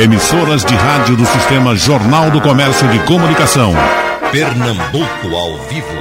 Emissoras 0.00 0.64
de 0.64 0.74
rádio 0.74 1.14
do 1.14 1.26
Sistema 1.26 1.76
Jornal 1.76 2.30
do 2.30 2.40
Comércio 2.40 2.88
de 2.88 2.98
Comunicação. 3.00 3.74
Pernambuco 4.32 5.36
ao 5.36 5.58
vivo. 5.68 5.92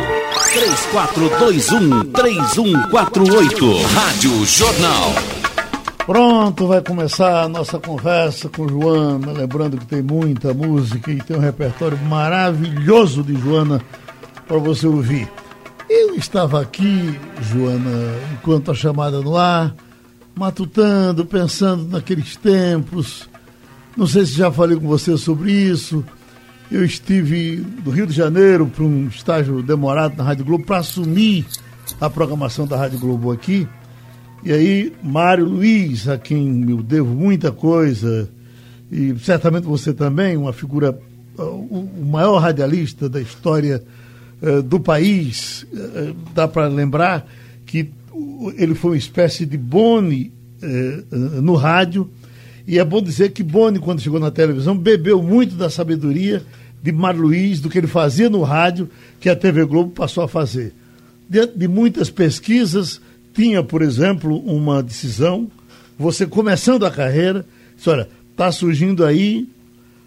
3421-3148. 2.14 3.84
Rádio 3.94 4.46
Jornal. 4.46 5.14
Pronto, 6.06 6.66
vai 6.66 6.82
começar 6.82 7.44
a 7.44 7.50
nossa 7.50 7.78
conversa 7.78 8.48
com 8.48 8.70
Joana. 8.70 9.34
Lembrando 9.34 9.78
que 9.78 9.86
tem 9.86 10.02
muita 10.02 10.54
música 10.54 11.12
e 11.12 11.18
tem 11.18 11.36
um 11.36 11.42
repertório 11.42 11.98
maravilhoso 11.98 13.22
de 13.22 13.36
Joana 13.36 13.82
para 14.48 14.60
você 14.60 14.88
ouvir. 14.88 15.30
Eu 15.90 16.16
estava 16.16 16.62
aqui, 16.62 17.20
Joana, 17.42 18.16
enquanto 18.32 18.72
a 18.72 18.74
chamada 18.74 19.20
no 19.20 19.36
ar, 19.36 19.76
matutando, 20.34 21.26
pensando 21.26 21.84
naqueles 21.90 22.38
tempos. 22.38 23.28
Não 24.00 24.08
sei 24.08 24.26
se 24.26 24.32
já 24.32 24.50
falei 24.50 24.78
com 24.78 24.88
você 24.88 25.18
sobre 25.18 25.52
isso. 25.52 26.06
Eu 26.72 26.86
estive 26.86 27.66
no 27.84 27.92
Rio 27.92 28.08
de 28.08 28.14
Janeiro 28.14 28.66
para 28.66 28.86
um 28.86 29.10
estágio 29.10 29.62
demorado 29.62 30.16
na 30.16 30.24
Rádio 30.24 30.46
Globo 30.46 30.64
para 30.64 30.78
assumir 30.78 31.46
a 32.00 32.10
programação 32.10 32.66
da 32.66 32.78
Rádio 32.78 32.98
Globo 32.98 33.30
aqui. 33.30 33.68
E 34.42 34.54
aí, 34.54 34.94
Mário 35.04 35.44
Luiz, 35.44 36.08
a 36.08 36.18
quem 36.18 36.66
eu 36.70 36.82
devo 36.82 37.14
muita 37.14 37.52
coisa, 37.52 38.30
e 38.90 39.14
certamente 39.20 39.66
você 39.66 39.94
também, 39.94 40.38
uma 40.38 40.54
figura, 40.54 40.98
o 41.38 42.06
maior 42.10 42.38
radialista 42.38 43.10
da 43.10 43.20
história 43.20 43.84
uh, 44.42 44.64
do 44.64 44.80
país, 44.80 45.68
uh, 45.74 46.16
dá 46.34 46.48
para 46.48 46.70
lembrar 46.70 47.28
que 47.66 47.92
ele 48.56 48.76
foi 48.76 48.92
uma 48.92 48.98
espécie 48.98 49.46
de 49.46 49.58
Boni 49.58 50.32
uh, 50.64 51.42
no 51.42 51.56
rádio, 51.56 52.10
e 52.70 52.78
é 52.78 52.86
bom 52.86 53.02
dizer 53.02 53.32
que 53.32 53.42
Boni, 53.42 53.80
quando 53.80 54.00
chegou 54.00 54.20
na 54.20 54.30
televisão, 54.30 54.78
bebeu 54.78 55.24
muito 55.24 55.56
da 55.56 55.72
sabedoria 55.72 56.44
de 56.84 56.92
Mário 56.92 57.22
Luiz, 57.22 57.60
do 57.60 57.68
que 57.68 57.80
ele 57.80 57.88
fazia 57.88 58.30
no 58.30 58.44
rádio, 58.44 58.88
que 59.20 59.28
a 59.28 59.36
TV 59.36 59.66
Globo 59.66 59.90
passou 59.90 60.24
a 60.24 60.28
fazer. 60.28 60.72
Diante 61.28 61.58
de 61.58 61.68
muitas 61.68 62.12
pesquisas, 62.12 63.02
tinha, 63.34 63.64
por 63.64 63.82
exemplo, 63.82 64.38
uma 64.46 64.84
decisão, 64.84 65.50
você 65.98 66.28
começando 66.28 66.86
a 66.86 66.92
carreira, 66.92 67.44
disse, 67.76 67.90
olha, 67.90 68.08
está 68.30 68.52
surgindo 68.52 69.04
aí 69.04 69.50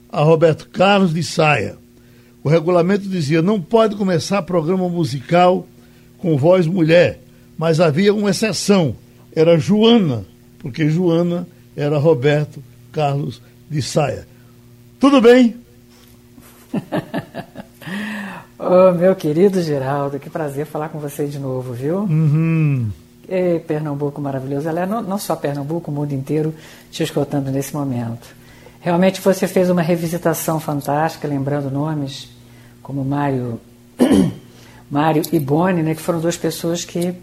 a 0.09 0.23
Roberto 0.23 0.69
Carlos 0.69 1.13
de 1.13 1.25
Saia. 1.25 1.75
O 2.45 2.49
regulamento 2.49 3.09
dizia, 3.09 3.43
não 3.43 3.61
pode 3.61 3.97
começar 3.97 4.41
programa 4.43 4.89
musical 4.89 5.67
com 6.17 6.37
voz 6.37 6.65
mulher, 6.69 7.21
mas 7.59 7.81
havia 7.81 8.15
uma 8.15 8.31
exceção, 8.31 8.95
era 9.35 9.59
Joana, 9.59 10.25
porque 10.61 10.89
Joana 10.89 11.45
era 11.77 11.99
Roberto 11.99 12.63
Carlos 12.93 13.41
de 13.69 13.81
Saia. 13.83 14.27
Tudo 15.01 15.21
bem? 15.21 15.57
oh, 18.59 18.93
meu 18.93 19.15
querido 19.17 19.61
Geraldo, 19.63 20.19
que 20.19 20.31
prazer 20.31 20.67
falar 20.67 20.89
com 20.89 20.99
você 20.99 21.27
de 21.27 21.39
novo, 21.39 21.73
viu? 21.73 22.01
Uhum. 22.01 22.91
Ei, 23.29 23.61
Pernambuco 23.61 24.21
maravilhoso. 24.21 24.69
Ela 24.69 24.83
é 24.83 24.87
não, 24.87 25.03
não 25.03 25.19
só 25.19 25.35
Pernambuco, 25.35 25.91
o 25.91 25.95
mundo 25.95 26.13
inteiro 26.13 26.55
te 26.91 27.03
escutando 27.03 27.51
nesse 27.51 27.75
momento. 27.75 28.29
Realmente 28.81 29.21
você 29.21 29.47
fez 29.47 29.71
uma 29.71 29.81
revisitação 29.81 30.59
fantástica, 30.59 31.29
lembrando 31.29 31.71
nomes 31.71 32.29
como 32.83 33.05
Mário, 33.05 33.61
Mário 34.91 35.23
e 35.33 35.39
Boni, 35.39 35.83
né, 35.83 35.95
que 35.95 36.03
foram 36.03 36.21
duas 36.21 36.37
pessoas 36.37 36.85
que 36.85 37.15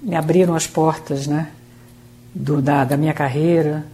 me 0.00 0.14
abriram 0.14 0.54
as 0.54 0.66
portas 0.66 1.26
né, 1.26 1.48
do, 2.34 2.60
da, 2.62 2.84
da 2.84 2.96
minha 2.96 3.12
carreira, 3.12 3.84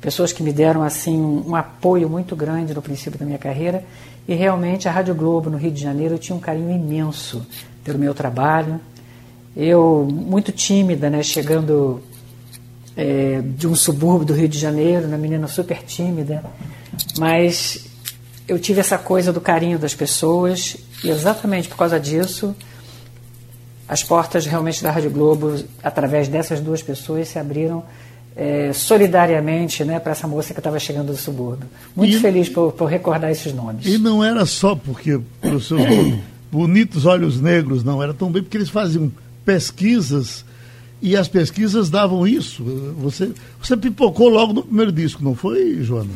pessoas 0.00 0.32
que 0.32 0.42
me 0.42 0.52
deram 0.52 0.82
assim 0.82 1.20
um, 1.20 1.54
apoio 1.54 2.08
muito 2.08 2.36
grande 2.36 2.74
no 2.74 2.82
princípio 2.82 3.18
da 3.18 3.26
minha 3.26 3.38
carreira. 3.38 3.84
E 4.28 4.34
realmente 4.34 4.88
a 4.88 4.92
Rádio 4.92 5.14
Globo 5.14 5.50
no 5.50 5.56
Rio 5.56 5.70
de 5.70 5.80
Janeiro 5.80 6.18
tinha 6.18 6.34
um 6.34 6.40
carinho 6.40 6.70
imenso 6.70 7.46
pelo 7.84 7.98
meu 7.98 8.14
trabalho. 8.14 8.80
Eu, 9.56 10.06
muito 10.10 10.52
tímida, 10.52 11.08
né, 11.08 11.22
chegando 11.22 12.02
é, 12.96 13.40
de 13.42 13.66
um 13.66 13.74
subúrbio 13.74 14.26
do 14.26 14.34
Rio 14.34 14.48
de 14.48 14.58
Janeiro, 14.58 15.06
uma 15.06 15.16
menina 15.16 15.46
super 15.46 15.82
tímida, 15.82 16.44
mas 17.18 17.86
eu 18.48 18.58
tive 18.58 18.80
essa 18.80 18.98
coisa 18.98 19.32
do 19.32 19.40
carinho 19.40 19.78
das 19.78 19.94
pessoas 19.94 20.76
e 21.02 21.08
exatamente 21.08 21.68
por 21.68 21.76
causa 21.76 21.98
disso 21.98 22.54
as 23.88 24.02
portas 24.02 24.46
realmente 24.46 24.82
da 24.82 24.90
Rádio 24.90 25.10
Globo, 25.10 25.62
através 25.82 26.28
dessas 26.28 26.60
duas 26.60 26.82
pessoas, 26.82 27.28
se 27.28 27.38
abriram 27.38 27.84
é, 28.36 28.72
solidariamente 28.72 29.84
né, 29.84 29.98
para 29.98 30.12
essa 30.12 30.26
moça 30.26 30.52
que 30.52 30.60
estava 30.60 30.78
chegando 30.78 31.08
do 31.08 31.16
subúrbio. 31.16 31.68
Muito 31.94 32.16
e, 32.16 32.20
feliz 32.20 32.48
por, 32.48 32.72
por, 32.72 32.86
recordar 32.86 33.30
esses 33.30 33.52
nomes. 33.52 33.86
E 33.86 33.96
não 33.96 34.22
era 34.22 34.44
só 34.44 34.74
porque 34.74 35.20
os 35.42 35.66
seus 35.68 35.80
bonitos 36.50 37.06
olhos 37.06 37.40
negros, 37.40 37.82
não, 37.82 38.02
era 38.02 38.12
também 38.12 38.42
porque 38.42 38.56
eles 38.56 38.68
faziam 38.68 39.10
pesquisas 39.44 40.44
e 41.00 41.16
as 41.16 41.28
pesquisas 41.28 41.88
davam 41.88 42.26
isso. 42.26 42.62
Você, 42.98 43.30
você 43.60 43.76
pipocou 43.76 44.28
logo 44.28 44.52
no 44.52 44.62
primeiro 44.62 44.92
disco, 44.92 45.22
não 45.22 45.34
foi, 45.34 45.78
Joana? 45.82 46.10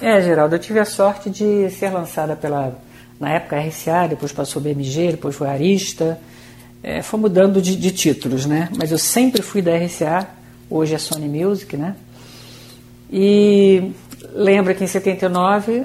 É, 0.00 0.22
Geraldo, 0.22 0.54
eu 0.54 0.58
tive 0.60 0.78
a 0.78 0.84
sorte 0.84 1.28
de 1.28 1.68
ser 1.70 1.90
lançada 1.90 2.36
pela, 2.36 2.78
na 3.18 3.32
época, 3.32 3.58
RCA, 3.58 4.06
depois 4.08 4.30
passou 4.30 4.62
BMG, 4.62 5.12
depois 5.12 5.34
foi 5.34 5.48
Arista. 5.48 6.18
É, 6.82 7.02
foi 7.02 7.18
mudando 7.18 7.60
de, 7.60 7.76
de, 7.76 7.90
títulos, 7.90 8.46
né? 8.46 8.68
Mas 8.76 8.92
eu 8.92 8.98
sempre 8.98 9.42
fui 9.42 9.60
da 9.60 9.76
RCA, 9.76 10.28
hoje 10.70 10.94
é 10.94 10.98
Sony 10.98 11.28
Music, 11.28 11.76
né? 11.76 11.96
E 13.10 13.90
lembra 14.32 14.74
que 14.74 14.84
em 14.84 14.86
79, 14.86 15.84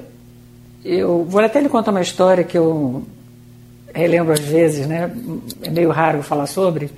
eu 0.84 1.24
vou 1.24 1.42
até 1.42 1.60
lhe 1.60 1.68
contar 1.68 1.90
uma 1.90 2.00
história 2.00 2.44
que 2.44 2.56
eu 2.56 3.04
relembro 3.92 4.32
às 4.32 4.40
vezes, 4.40 4.86
né? 4.86 5.10
É 5.62 5.70
meio 5.70 5.90
raro 5.90 6.22
falar 6.22 6.46
sobre. 6.46 6.90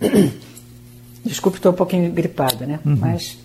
Desculpe, 1.24 1.58
estou 1.58 1.72
um 1.72 1.76
pouquinho 1.76 2.10
gripada, 2.10 2.66
né? 2.66 2.80
Uhum. 2.84 2.96
Mas 2.96 3.38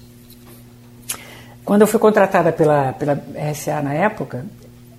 quando 1.64 1.82
eu 1.82 1.88
fui 1.88 2.00
contratada 2.00 2.52
pela, 2.52 2.94
pela 2.94 3.14
RCA 3.14 3.82
na 3.82 3.94
época, 3.94 4.46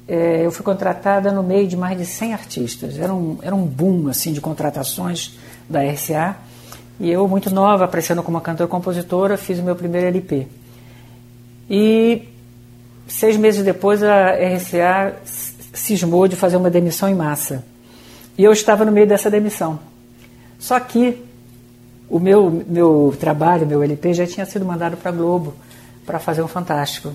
é, 0.09 0.47
eu 0.47 0.51
fui 0.51 0.65
contratada 0.65 1.31
no 1.31 1.43
meio 1.43 1.69
de 1.69 1.77
mais 1.77 1.99
de 1.99 2.07
100 2.07 2.33
artistas. 2.33 2.99
Era 2.99 3.13
um, 3.13 3.39
era 3.43 3.55
um 3.55 3.67
boom 3.67 4.09
assim 4.09 4.33
de 4.33 4.41
contratações 4.41 5.39
da 5.69 5.83
RCA. 5.83 6.37
E 6.99 7.11
eu, 7.11 7.29
muito 7.29 7.51
nova, 7.55 7.85
aparecendo 7.85 8.23
como 8.23 8.41
cantora-compositora, 8.41 9.37
fiz 9.37 9.59
o 9.59 9.63
meu 9.63 9.77
primeiro 9.77 10.07
LP. 10.07 10.49
E 11.69 12.27
seis 13.07 13.37
meses 13.37 13.63
depois 13.63 14.03
a 14.03 14.31
RCA 14.33 15.17
cismou 15.75 16.27
de 16.27 16.37
fazer 16.37 16.57
uma 16.57 16.71
demissão 16.71 17.09
em 17.09 17.15
massa. 17.15 17.63
E 18.37 18.43
eu 18.43 18.53
estava 18.53 18.87
no 18.87 18.91
meio 18.91 19.07
dessa 19.07 19.31
demissão. 19.31 19.79
Só 20.59 20.81
que 20.81 21.23
o 22.09 22.19
meu, 22.19 22.65
meu 22.67 23.15
trabalho, 23.21 23.67
meu 23.67 23.83
LP, 23.83 24.15
já 24.15 24.27
tinha 24.27 24.47
sido 24.47 24.65
mandado 24.65 24.97
para 24.97 25.11
a 25.11 25.15
Globo 25.15 25.55
para 26.07 26.19
fazer 26.19 26.43
um 26.43 26.49
Fantástico. 26.49 27.13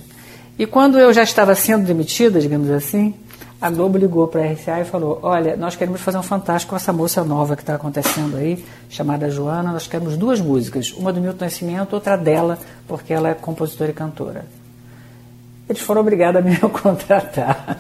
E 0.58 0.66
quando 0.66 1.00
eu 1.00 1.12
já 1.14 1.24
estava 1.24 1.56
sendo 1.56 1.86
demitida, 1.86 2.40
digamos 2.40 2.70
assim, 2.70 3.14
a 3.60 3.70
Globo 3.70 3.98
ligou 3.98 4.28
para 4.28 4.42
a 4.42 4.52
RCA 4.52 4.82
e 4.82 4.86
falou: 4.86 5.20
Olha, 5.24 5.56
nós 5.56 5.76
queremos 5.76 6.02
fazer 6.02 6.18
um 6.18 6.24
Fantástico 6.24 6.72
com 6.72 6.76
essa 6.76 6.94
moça 6.94 7.24
nova 7.24 7.56
que 7.56 7.64
está 7.64 7.76
acontecendo 7.76 8.38
aí, 8.38 8.64
chamada 8.90 9.30
Joana. 9.30 9.72
Nós 9.72 9.88
queremos 9.88 10.18
duas 10.18 10.40
músicas, 10.40 10.92
uma 10.92 11.12
do 11.12 11.22
Milton 11.22 11.46
Nascimento, 11.46 11.94
outra 11.94 12.16
dela, 12.16 12.60
porque 12.88 13.14
ela 13.14 13.30
é 13.30 13.34
compositora 13.34 13.92
e 13.92 13.94
cantora. 13.94 14.46
Eles 15.68 15.82
foram 15.82 16.02
obrigados 16.02 16.42
a 16.42 16.44
me 16.44 16.58
contratar. 16.70 17.78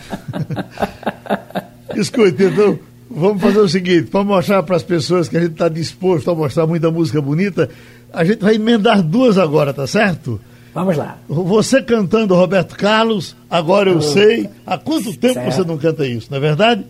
Escuta, 1.95 2.43
então, 2.43 2.79
Vamos 3.15 3.43
fazer 3.43 3.59
o 3.59 3.69
seguinte, 3.69 4.09
para 4.09 4.23
mostrar 4.23 4.63
para 4.63 4.75
as 4.75 4.81
pessoas 4.81 5.29
que 5.29 5.37
a 5.37 5.39
gente 5.39 5.51
está 5.51 5.69
disposto 5.69 6.31
a 6.31 6.35
mostrar 6.35 6.65
muita 6.65 6.89
música 6.89 7.21
bonita, 7.21 7.69
a 8.11 8.23
gente 8.23 8.39
vai 8.39 8.55
emendar 8.55 9.03
duas 9.03 9.37
agora, 9.37 9.71
tá 9.71 9.85
certo? 9.85 10.41
Vamos 10.73 10.97
lá. 10.97 11.17
Você 11.29 11.81
cantando 11.83 12.33
Roberto 12.35 12.75
Carlos, 12.75 13.35
agora 13.49 13.91
eu 13.91 13.97
oh, 13.97 14.01
sei. 14.01 14.49
Há 14.65 14.77
quanto 14.77 15.15
tempo 15.15 15.35
certo. 15.35 15.53
você 15.53 15.63
não 15.63 15.77
canta 15.77 16.05
isso, 16.05 16.27
não 16.31 16.37
é 16.37 16.41
verdade? 16.41 16.83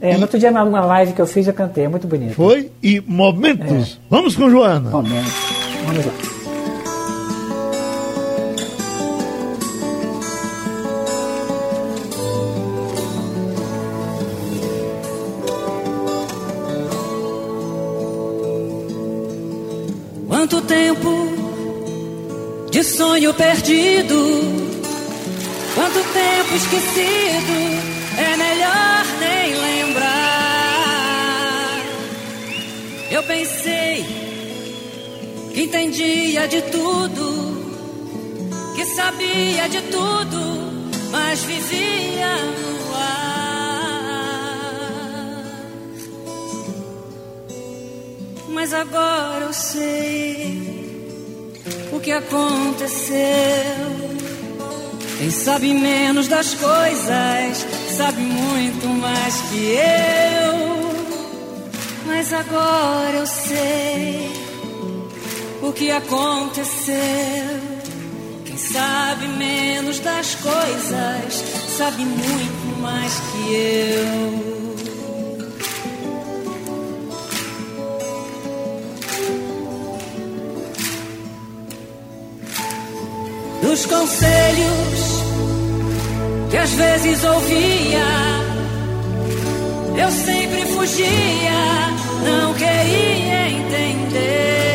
É, 0.00 0.12
e... 0.12 0.14
no 0.16 0.22
outro 0.22 0.38
dia, 0.38 0.50
numa 0.50 0.84
live 0.84 1.12
que 1.12 1.20
eu 1.20 1.26
fiz, 1.26 1.46
eu 1.46 1.54
cantei, 1.54 1.84
é 1.84 1.88
muito 1.88 2.08
bonito. 2.08 2.34
Foi? 2.34 2.70
E 2.82 3.00
momentos. 3.00 4.00
É. 4.02 4.06
Vamos 4.10 4.34
com 4.34 4.50
Joana. 4.50 4.90
Momentos. 4.90 5.32
Vamos 5.86 6.04
lá. 6.04 6.12
Quanto 20.28 20.60
tempo 20.62 21.25
de 22.76 22.84
sonho 22.84 23.32
perdido, 23.32 24.20
quanto 25.74 26.04
tempo 26.12 26.54
esquecido, 26.56 27.56
é 28.18 28.36
melhor 28.36 29.06
nem 29.18 29.54
lembrar. 29.54 30.20
Eu 33.10 33.22
pensei 33.22 34.04
que 35.54 35.62
entendia 35.62 36.46
de 36.46 36.60
tudo, 36.60 37.64
que 38.74 38.84
sabia 38.84 39.70
de 39.70 39.80
tudo, 39.80 40.38
mas 41.10 41.44
vivia 41.44 42.36
no 42.36 42.94
ar. 42.94 43.86
Mas 48.50 48.74
agora 48.74 49.46
eu 49.46 49.52
sei 49.54 50.65
que 52.06 52.12
aconteceu. 52.12 53.16
Quem 55.18 55.28
sabe 55.28 55.74
menos 55.74 56.28
das 56.28 56.54
coisas 56.54 57.66
sabe 57.96 58.20
muito 58.20 58.86
mais 58.86 59.40
que 59.50 59.74
eu. 59.74 60.54
Mas 62.06 62.32
agora 62.32 63.16
eu 63.16 63.26
sei 63.26 64.30
o 65.60 65.72
que 65.72 65.90
aconteceu. 65.90 66.94
Quem 68.44 68.56
sabe 68.56 69.26
menos 69.26 69.98
das 69.98 70.36
coisas 70.36 71.44
sabe 71.76 72.04
muito 72.04 72.80
mais 72.80 73.14
que 73.18 73.52
eu. 73.52 74.45
Conselhos 84.06 85.24
que 86.48 86.56
às 86.56 86.70
vezes 86.70 87.24
ouvia, 87.24 88.06
eu 90.00 90.10
sempre 90.12 90.64
fugia, 90.66 91.50
não 92.24 92.54
queria 92.54 93.48
entender. 93.48 94.65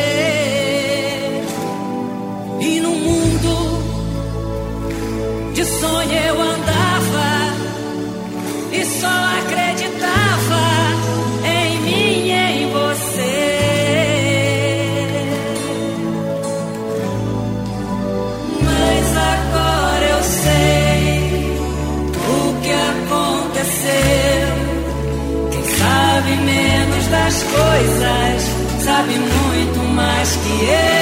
Mais 30.66 31.01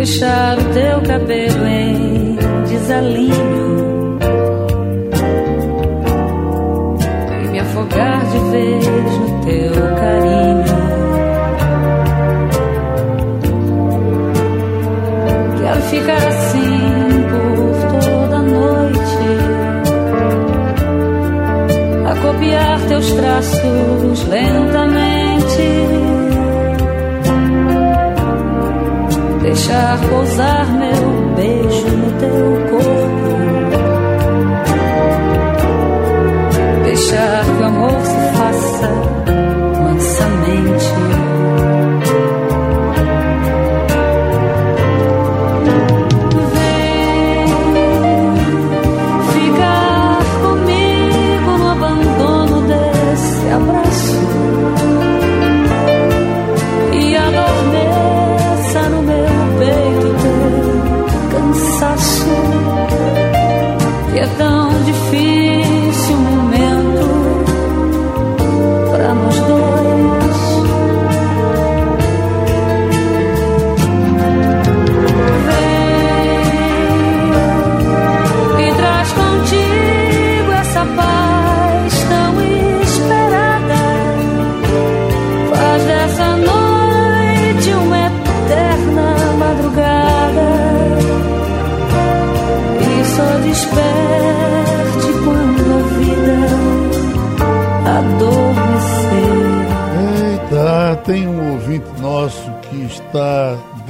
Deixar 0.00 0.56
o 0.58 0.64
teu 0.72 1.02
cabelo 1.02 1.66
em 1.66 2.34
desalinho. 2.66 4.18
E 7.44 7.48
me 7.48 7.58
afogar 7.58 8.24
de 8.24 8.38
vez 8.50 8.86
no 8.86 9.44
teu 9.44 9.74
carinho. 10.00 10.64
Quero 15.60 15.82
ficar 15.82 16.28
assim 16.28 17.26
por 17.28 18.00
toda 18.00 18.38
noite, 18.38 19.28
a 22.06 22.14
copiar 22.22 22.80
teus 22.88 23.12
traços 23.12 24.28
lentamente, 24.28 24.89
deixar 29.60 29.98
pousar 30.08 30.66
meu 30.72 31.34
beijo 31.36 32.09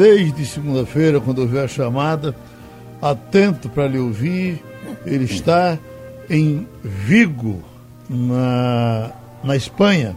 desde 0.00 0.46
segunda-feira, 0.46 1.20
quando 1.20 1.40
houver 1.40 1.62
a 1.62 1.68
chamada, 1.68 2.34
atento 3.02 3.68
para 3.68 3.86
lhe 3.86 3.98
ouvir. 3.98 4.64
Ele 5.04 5.24
está 5.24 5.78
em 6.30 6.66
Vigo, 6.82 7.62
na, 8.08 9.10
na 9.44 9.54
Espanha. 9.54 10.16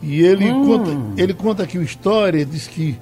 E 0.00 0.22
ele, 0.22 0.48
conta, 0.48 0.90
ele 1.16 1.34
conta 1.34 1.62
aqui 1.64 1.78
uma 1.78 1.84
história, 1.84 2.46
diz 2.46 2.68
que 2.68 2.96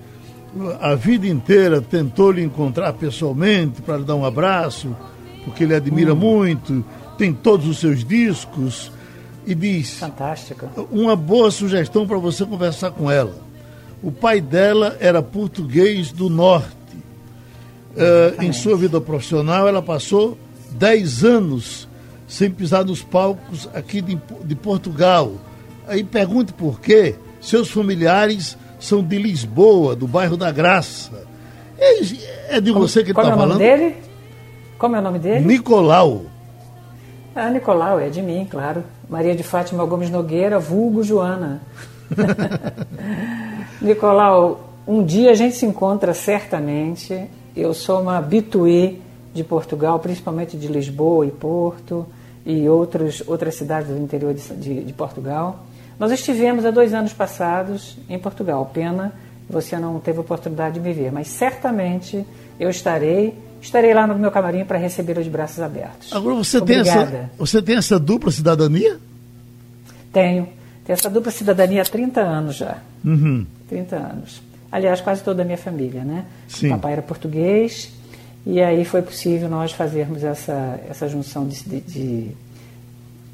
a 0.80 0.94
vida 0.94 1.26
inteira 1.26 1.82
tentou 1.82 2.32
lhe 2.32 2.42
encontrar 2.42 2.94
pessoalmente 2.94 3.82
para 3.82 3.98
lhe 3.98 4.04
dar 4.04 4.14
um 4.14 4.24
abraço, 4.24 4.96
porque 5.44 5.64
ele 5.64 5.74
admira 5.74 6.14
muito, 6.14 6.82
tem 7.18 7.30
todos 7.30 7.68
os 7.68 7.78
seus 7.78 8.02
discos, 8.02 8.90
e 9.46 9.54
diz: 9.54 9.98
Fantástico. 9.98 10.66
uma 10.90 11.14
boa 11.14 11.50
sugestão 11.50 12.06
para 12.06 12.16
você 12.16 12.46
conversar 12.46 12.90
com 12.92 13.10
ela. 13.10 13.43
O 14.04 14.12
pai 14.12 14.38
dela 14.38 14.98
era 15.00 15.22
português 15.22 16.12
do 16.12 16.28
norte. 16.28 16.76
Eh, 17.96 18.34
em 18.40 18.52
sua 18.52 18.76
vida 18.76 19.00
profissional, 19.00 19.66
ela 19.66 19.80
passou 19.80 20.36
10 20.72 21.24
anos 21.24 21.88
sem 22.28 22.50
pisar 22.50 22.84
nos 22.84 23.02
palcos 23.02 23.66
aqui 23.72 24.02
de, 24.02 24.20
de 24.44 24.54
Portugal. 24.54 25.32
Aí 25.88 26.04
pergunte 26.04 26.52
por 26.52 26.82
quê. 26.82 27.14
Seus 27.40 27.70
familiares 27.70 28.58
são 28.78 29.02
de 29.02 29.18
Lisboa, 29.18 29.96
do 29.96 30.06
bairro 30.06 30.36
da 30.36 30.52
Graça. 30.52 31.26
É, 31.78 32.56
é 32.56 32.60
de 32.60 32.72
você 32.72 33.02
que 33.02 33.10
está 33.10 33.22
falando? 33.22 33.36
Qual 33.36 33.40
é 33.40 33.46
o 33.46 33.48
nome 33.48 33.86
dele? 33.86 33.96
Como 34.76 34.96
é 34.96 34.98
o 34.98 35.02
nome 35.02 35.18
dele? 35.18 35.46
Nicolau. 35.46 36.26
Ah, 37.34 37.48
Nicolau, 37.48 37.98
é 37.98 38.10
de 38.10 38.20
mim, 38.20 38.46
claro. 38.50 38.84
Maria 39.08 39.34
de 39.34 39.42
Fátima 39.42 39.82
Gomes 39.86 40.10
Nogueira, 40.10 40.58
vulgo 40.58 41.02
Joana. 41.02 41.62
Nicolau, 43.80 44.68
um 44.86 45.04
dia 45.04 45.30
a 45.30 45.34
gente 45.34 45.56
se 45.56 45.66
encontra 45.66 46.14
certamente. 46.14 47.28
Eu 47.56 47.72
sou 47.74 48.00
uma 48.00 48.18
habitué 48.18 48.94
de 49.32 49.42
Portugal, 49.42 49.98
principalmente 49.98 50.56
de 50.56 50.66
Lisboa 50.66 51.26
e 51.26 51.30
Porto 51.30 52.06
e 52.44 52.68
outros, 52.68 53.22
outras 53.26 53.54
cidades 53.54 53.88
do 53.88 53.98
interior 53.98 54.34
de, 54.34 54.42
de, 54.54 54.84
de 54.84 54.92
Portugal. 54.92 55.64
Nós 55.98 56.12
estivemos 56.12 56.64
há 56.64 56.70
dois 56.70 56.92
anos 56.92 57.12
passados 57.12 57.96
em 58.08 58.18
Portugal. 58.18 58.70
Pena 58.72 59.12
você 59.48 59.78
não 59.78 60.00
teve 60.00 60.20
oportunidade 60.20 60.74
de 60.74 60.80
me 60.80 60.92
ver, 60.92 61.12
mas 61.12 61.28
certamente 61.28 62.24
eu 62.58 62.70
estarei 62.70 63.36
estarei 63.60 63.94
lá 63.94 64.06
no 64.06 64.14
meu 64.18 64.30
camarim 64.30 64.64
para 64.64 64.78
receber 64.78 65.16
os 65.18 65.26
braços 65.26 65.60
abertos. 65.60 66.12
Agora 66.12 66.34
você 66.34 66.60
tem 66.60 66.80
essa 66.80 67.30
você 67.38 67.62
tem 67.62 67.76
essa 67.76 67.98
dupla 67.98 68.30
cidadania? 68.30 68.98
Tenho. 70.12 70.48
Tenho 70.84 70.94
essa 70.94 71.08
dupla 71.08 71.32
cidadania 71.32 71.82
há 71.82 71.84
30 71.84 72.20
anos 72.20 72.56
já. 72.56 72.78
Uhum. 73.04 73.46
30 73.68 73.96
anos. 73.96 74.42
Aliás, 74.70 75.00
quase 75.00 75.22
toda 75.22 75.42
a 75.42 75.44
minha 75.44 75.56
família, 75.56 76.04
né? 76.04 76.24
Sim. 76.48 76.66
O 76.66 76.70
papai 76.70 76.92
era 76.92 77.02
português 77.02 77.92
e 78.46 78.60
aí 78.60 78.84
foi 78.84 79.00
possível 79.00 79.48
nós 79.48 79.72
fazermos 79.72 80.22
essa, 80.22 80.80
essa 80.88 81.08
junção 81.08 81.46
de, 81.46 81.62
de, 81.62 81.80
de 81.80 82.30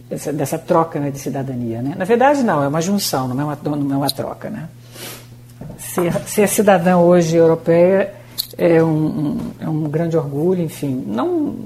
dessa, 0.09 0.33
dessa, 0.33 0.59
troca 0.59 1.01
né, 1.01 1.11
de 1.11 1.19
cidadania, 1.19 1.83
né? 1.83 1.95
Na 1.97 2.05
verdade, 2.05 2.43
não, 2.43 2.63
é 2.63 2.69
uma 2.69 2.81
junção, 2.81 3.27
não 3.27 3.41
é 3.41 3.45
uma, 3.45 3.59
não 3.77 3.95
é 3.95 3.97
uma 3.97 4.11
troca, 4.11 4.49
né? 4.49 4.69
Ser, 5.79 6.13
ser 6.27 6.49
cidadã 6.49 6.99
hoje 6.99 7.37
europeia 7.37 8.15
é 8.57 8.83
um, 8.83 8.89
um, 8.89 9.51
é 9.61 9.69
um 9.69 9.83
grande 9.89 10.17
orgulho, 10.17 10.63
enfim. 10.63 11.05
Não, 11.07 11.57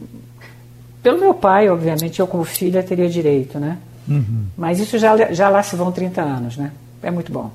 pelo 1.02 1.18
meu 1.18 1.34
pai, 1.34 1.68
obviamente, 1.68 2.20
eu 2.20 2.26
como 2.26 2.44
filha 2.44 2.82
teria 2.82 3.08
direito, 3.08 3.58
né? 3.58 3.76
Uhum. 4.08 4.46
Mas 4.56 4.80
isso 4.80 4.98
já, 4.98 5.32
já 5.32 5.48
lá 5.48 5.62
se 5.62 5.76
vão 5.76 5.90
30 5.90 6.22
anos, 6.22 6.56
né? 6.56 6.72
É 7.02 7.10
muito 7.10 7.32
bom. 7.32 7.52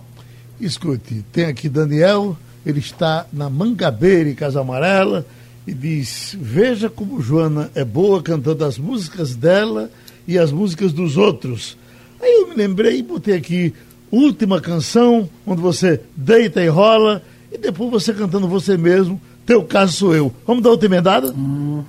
Escute, 0.60 1.24
tem 1.32 1.46
aqui 1.46 1.70
Daniel, 1.70 2.36
ele 2.65 2.79
está 2.79 3.25
na 3.32 3.50
Mangabeira, 3.50 4.29
em 4.29 4.36
Casa 4.36 4.62
Amarela, 4.62 5.25
e 5.65 5.74
diz: 5.74 6.36
Veja 6.39 6.89
como 6.89 7.22
Joana 7.22 7.70
é 7.74 7.84
boa 7.84 8.22
cantando 8.22 8.65
as 8.65 8.77
músicas 8.77 9.36
dela 9.36 9.89
e 10.27 10.38
as 10.38 10.51
músicas 10.51 10.91
dos 10.91 11.18
outros. 11.18 11.77
Aí 12.22 12.41
eu 12.41 12.50
me 12.50 12.56
lembrei 12.56 13.00
e 13.00 13.03
botei 13.03 13.36
aqui 13.36 13.74
última 14.12 14.60
canção, 14.60 15.29
onde 15.46 15.62
você 15.62 16.01
deita 16.15 16.62
e 16.62 16.68
rola, 16.68 17.22
e 17.51 17.58
depois 17.58 17.89
você 17.89 18.13
cantando 18.13 18.48
você 18.48 18.77
mesmo, 18.77 19.20
teu 19.46 19.63
caso 19.63 19.94
sou 19.94 20.15
eu. 20.15 20.34
Vamos 20.46 20.63
dar 20.63 20.72
outra 20.72 20.88
emendada? 20.88 21.32
Hum, 21.32 21.84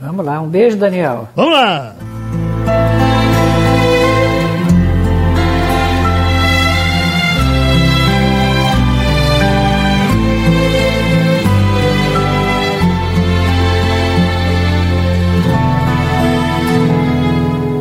vamos 0.00 0.24
lá, 0.24 0.40
um 0.40 0.48
beijo, 0.48 0.76
Daniel. 0.76 1.28
Vamos 1.36 1.52
lá! 1.52 2.25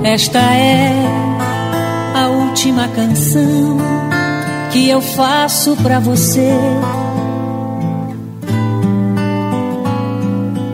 Esta 0.05 0.37
é 0.37 0.91
a 2.13 2.27
última 2.27 2.87
canção 2.89 3.79
que 4.71 4.87
eu 4.87 5.01
faço 5.01 5.75
pra 5.77 5.99
você. 5.99 6.51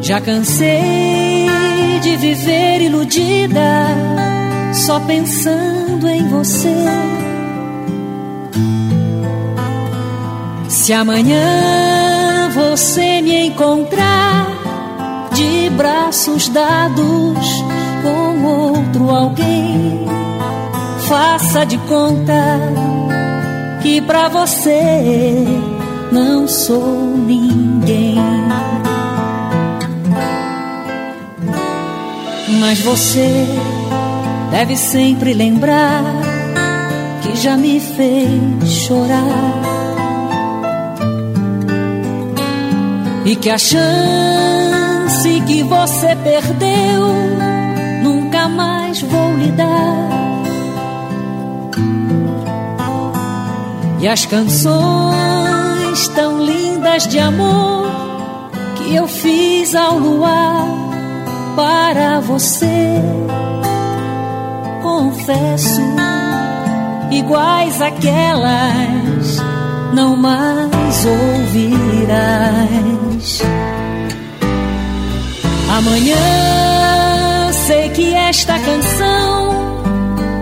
Já 0.01 0.19
cansei 0.19 1.47
de 2.01 2.17
viver 2.17 2.81
iludida, 2.81 3.87
só 4.73 4.99
pensando 4.99 6.09
em 6.09 6.27
você. 6.27 6.75
Se 10.67 10.91
amanhã 10.91 12.49
você 12.53 13.21
me 13.21 13.47
encontrar 13.47 14.45
de 15.33 15.69
braços 15.69 16.49
dados 16.49 17.70
com 18.01 18.43
outro 18.45 19.09
alguém, 19.09 20.05
faça 21.07 21.65
de 21.65 21.77
conta 21.79 22.59
que 23.81 24.01
pra 24.01 24.29
você 24.29 25.45
não 26.11 26.47
sou 26.47 27.15
ninguém. 27.17 28.15
Mas 32.59 32.79
você 32.81 33.47
deve 34.51 34.75
sempre 34.77 35.33
lembrar 35.33 36.03
que 37.21 37.35
já 37.35 37.57
me 37.57 37.79
fez 37.79 38.69
chorar. 38.69 39.61
E 43.25 43.35
que 43.35 43.49
a 43.49 43.57
chance 43.57 45.41
que 45.47 45.63
você 45.63 46.15
perdeu 46.15 47.50
mais 48.51 49.01
vou 49.01 49.33
lhe 49.35 49.51
dar. 49.51 50.09
E 53.99 54.07
as 54.07 54.25
canções 54.25 56.07
tão 56.15 56.43
lindas 56.43 57.07
de 57.07 57.19
amor 57.19 57.89
que 58.75 58.95
eu 58.95 59.07
fiz 59.07 59.75
ao 59.75 59.97
luar 59.97 60.65
para 61.55 62.19
você, 62.19 62.99
confesso, 64.81 65.81
iguais 67.11 67.81
aquelas 67.81 69.41
não 69.93 70.15
mais 70.15 71.05
ouvirás. 71.05 72.11
Amanhã 75.77 76.70
que 77.93 78.13
esta 78.13 78.57
canção 78.59 79.51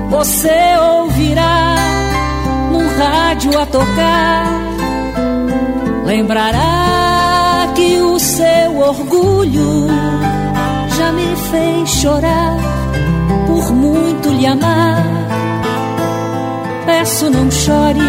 você 0.10 0.77
ouvirá 1.01 1.75
num 2.72 2.88
rádio 2.98 3.60
a 3.60 3.65
tocar. 3.65 4.46
Lembrará 6.06 7.72
que 7.75 7.98
o 8.01 8.20
seu 8.20 8.79
orgulho 8.79 9.88
já 10.98 11.12
me 11.12 11.36
fez 11.51 11.89
chorar 11.89 12.58
por 13.48 13.72
muito 13.74 14.29
lhe 14.29 14.46
amar. 14.46 15.03
Peço 16.86 17.29
não 17.29 17.50
chore, 17.51 18.00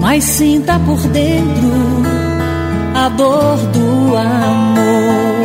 mas 0.00 0.24
sinta 0.24 0.78
por 0.80 0.98
dentro 1.08 1.72
a 2.94 3.08
dor 3.08 3.56
do 3.56 4.16
amor. 4.16 5.35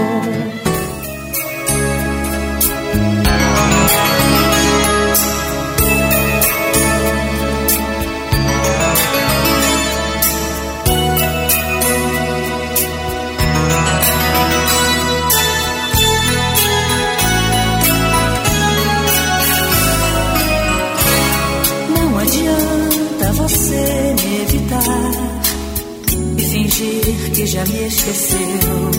Que 27.41 27.47
já 27.47 27.65
me 27.65 27.87
esqueceu. 27.87 28.91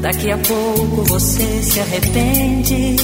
Daqui 0.00 0.30
a 0.30 0.38
pouco 0.38 1.02
você 1.04 1.62
se 1.62 1.80
arrepende 1.80 2.96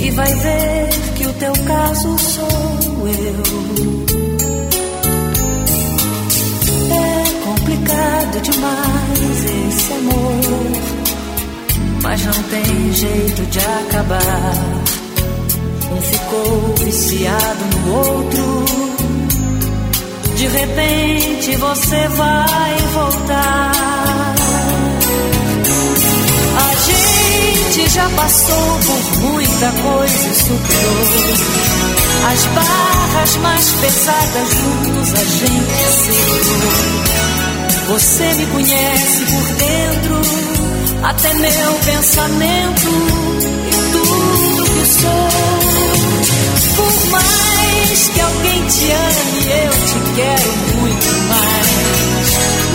e 0.00 0.10
vai 0.10 0.34
ver 0.34 0.88
que 1.16 1.26
o 1.26 1.32
teu 1.34 1.52
caso 1.66 2.18
sou 2.18 3.06
eu. 3.06 4.06
É 6.90 7.44
complicado 7.44 8.40
demais 8.42 9.44
esse 9.68 9.92
amor, 9.92 10.42
mas 12.02 12.24
não 12.24 12.42
tem 12.42 12.92
jeito 12.92 13.42
de 13.50 13.58
acabar. 13.60 14.54
Um 15.92 16.00
ficou 16.00 16.74
viciado 16.84 17.64
no 17.86 17.94
outro. 17.94 18.83
De 20.36 20.48
repente 20.48 21.56
você 21.56 22.08
vai 22.08 22.76
voltar. 22.92 23.72
A 26.56 26.74
gente 26.74 27.88
já 27.90 28.08
passou 28.10 28.78
por 28.86 29.18
muita 29.20 29.70
coisa 29.70 30.28
e 30.28 30.34
superou. 30.34 31.64
As 32.32 32.46
barras 32.46 33.36
mais 33.36 33.72
pesadas 33.72 34.48
juntos 34.50 35.12
a 35.12 35.24
gente 35.24 35.84
segurou. 36.02 37.14
Você 37.88 38.34
me 38.34 38.46
conhece 38.46 39.24
por 39.26 39.46
dentro, 39.56 40.20
até 41.02 41.34
meu 41.34 41.74
pensamento 41.84 42.88
e 43.68 43.92
tudo 43.92 44.64
que 44.64 44.86
sou. 44.86 45.28
Por 46.76 47.10
mais 47.10 47.53
que 47.94 48.20
alguém 48.20 48.66
te 48.66 48.90
ame, 48.90 49.46
eu 49.62 49.70
te 49.86 49.98
quero 50.16 50.50
muito 50.80 51.06
mais. 51.28 51.68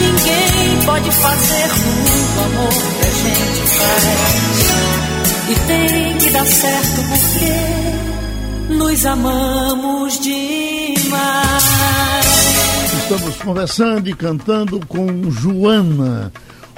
Ninguém 0.00 0.80
pode 0.86 1.10
fazer 1.12 1.68
muito 1.84 2.40
amor 2.40 2.72
que 2.72 3.04
a 3.06 3.10
gente 3.10 3.62
faz. 3.76 4.04
E 5.50 5.54
tem 5.66 6.16
que 6.18 6.30
dar 6.30 6.46
certo 6.46 7.02
porque 7.10 8.72
nos 8.74 9.04
amamos 9.04 10.18
demais. 10.20 11.60
Estamos 13.02 13.36
conversando 13.36 14.08
e 14.08 14.14
cantando 14.14 14.80
com 14.86 15.30
Joana. 15.30 16.32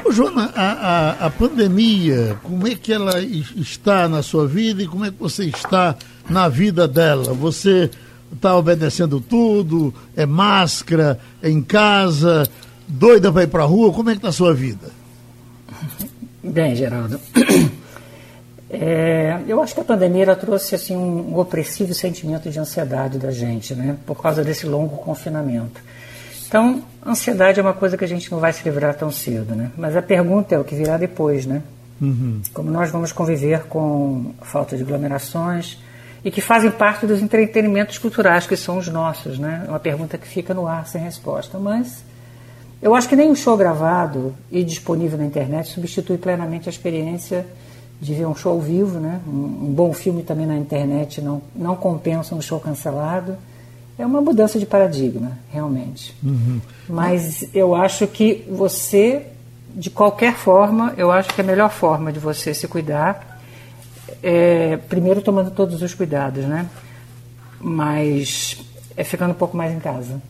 Ô, 0.04 0.10
Joana, 0.10 0.52
a, 0.56 0.72
a, 0.72 1.26
a, 1.26 1.30
pandemia, 1.30 2.36
como 2.42 2.66
é 2.66 2.74
que 2.74 2.92
ela 2.92 3.22
está 3.22 4.08
na 4.08 4.20
sua 4.20 4.48
vida 4.48 4.82
e 4.82 4.88
como 4.88 5.04
é 5.04 5.12
que 5.12 5.20
você 5.20 5.44
está 5.44 5.94
na 6.28 6.48
vida 6.48 6.88
dela? 6.88 7.32
Você 7.34 7.88
está 8.32 8.56
obedecendo 8.56 9.20
tudo? 9.20 9.92
É 10.16 10.26
máscara? 10.26 11.18
É 11.42 11.50
em 11.50 11.62
casa? 11.62 12.48
Doida 12.88 13.32
para 13.32 13.44
ir 13.44 13.48
para 13.48 13.62
a 13.62 13.66
rua? 13.66 13.92
Como 13.92 14.10
é 14.10 14.12
que 14.12 14.18
está 14.18 14.28
a 14.28 14.32
sua 14.32 14.54
vida? 14.54 14.90
Bem, 16.42 16.74
Geraldo, 16.74 17.20
é, 18.68 19.40
eu 19.46 19.62
acho 19.62 19.74
que 19.74 19.80
a 19.80 19.84
pandemia 19.84 20.34
trouxe 20.34 20.74
assim, 20.74 20.96
um, 20.96 21.38
opressivo 21.38 21.94
sentimento 21.94 22.50
de 22.50 22.58
ansiedade 22.58 23.18
da 23.18 23.30
gente, 23.30 23.74
né? 23.74 23.96
Por 24.04 24.20
causa 24.20 24.42
desse 24.42 24.66
longo 24.66 24.96
confinamento. 24.96 25.80
Então, 26.48 26.82
ansiedade 27.06 27.60
é 27.60 27.62
uma 27.62 27.72
coisa 27.72 27.96
que 27.96 28.04
a 28.04 28.08
gente 28.08 28.30
não 28.30 28.40
vai 28.40 28.52
se 28.52 28.62
livrar 28.64 28.94
tão 28.94 29.10
cedo, 29.10 29.54
né? 29.54 29.70
Mas 29.76 29.96
a 29.96 30.02
pergunta 30.02 30.54
é 30.54 30.58
o 30.58 30.64
que 30.64 30.74
virá 30.74 30.98
depois, 30.98 31.46
né? 31.46 31.62
Uhum. 32.00 32.42
Como 32.52 32.70
nós 32.70 32.90
vamos 32.90 33.12
conviver 33.12 33.62
com 33.68 34.34
falta 34.42 34.76
de 34.76 34.82
aglomerações 34.82 35.78
e 36.24 36.30
que 36.30 36.40
fazem 36.40 36.70
parte 36.70 37.06
dos 37.06 37.20
entretenimentos 37.20 37.98
culturais 37.98 38.46
que 38.46 38.56
são 38.56 38.78
os 38.78 38.88
nossos, 38.88 39.38
né? 39.38 39.64
É 39.66 39.70
uma 39.70 39.80
pergunta 39.80 40.16
que 40.16 40.26
fica 40.26 40.54
no 40.54 40.66
ar 40.66 40.86
sem 40.86 41.02
resposta, 41.02 41.58
mas 41.58 42.04
eu 42.80 42.94
acho 42.94 43.08
que 43.08 43.16
nem 43.16 43.30
um 43.30 43.34
show 43.34 43.56
gravado 43.56 44.34
e 44.50 44.62
disponível 44.62 45.18
na 45.18 45.24
internet 45.24 45.68
substitui 45.68 46.18
plenamente 46.18 46.68
a 46.68 46.70
experiência 46.70 47.46
de 48.00 48.14
ver 48.14 48.26
um 48.26 48.34
show 48.34 48.52
ao 48.52 48.60
vivo, 48.60 48.98
né? 48.98 49.20
Um, 49.26 49.66
um 49.68 49.72
bom 49.72 49.92
filme 49.92 50.22
também 50.22 50.46
na 50.46 50.56
internet 50.56 51.20
não 51.20 51.42
não 51.54 51.76
compensa 51.76 52.34
um 52.34 52.40
show 52.40 52.60
cancelado 52.60 53.36
é 53.98 54.06
uma 54.06 54.20
mudança 54.20 54.58
de 54.58 54.66
paradigma, 54.66 55.38
realmente. 55.50 56.14
Uhum. 56.22 56.60
Mas 56.88 57.48
eu 57.54 57.74
acho 57.74 58.06
que 58.06 58.44
você, 58.50 59.26
de 59.74 59.90
qualquer 59.90 60.34
forma, 60.34 60.94
eu 60.96 61.10
acho 61.10 61.32
que 61.34 61.40
a 61.40 61.44
melhor 61.44 61.70
forma 61.70 62.12
de 62.12 62.18
você 62.18 62.54
se 62.54 62.66
cuidar 62.66 63.31
é, 64.22 64.76
primeiro, 64.88 65.20
tomando 65.20 65.50
todos 65.50 65.80
os 65.82 65.94
cuidados, 65.94 66.44
né? 66.44 66.68
Mas 67.60 68.58
é 68.96 69.04
ficando 69.04 69.30
um 69.30 69.34
pouco 69.34 69.56
mais 69.56 69.72
em 69.72 69.80
casa. 69.80 70.20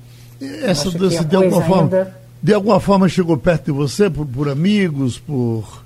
Essa 0.40 0.90
doença, 0.90 1.24
de 1.24 1.36
alguma, 1.36 1.62
forma, 1.62 1.82
ainda... 1.82 2.16
de 2.42 2.54
alguma 2.54 2.80
forma, 2.80 3.08
chegou 3.08 3.36
perto 3.36 3.66
de 3.66 3.72
você, 3.72 4.10
por, 4.10 4.26
por 4.26 4.48
amigos, 4.48 5.18
por 5.18 5.84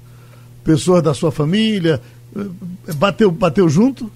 pessoas 0.65 1.03
da 1.03 1.15
sua 1.15 1.31
família? 1.31 2.01
Bateu, 2.97 3.31
bateu 3.31 3.69
junto? 3.69 4.11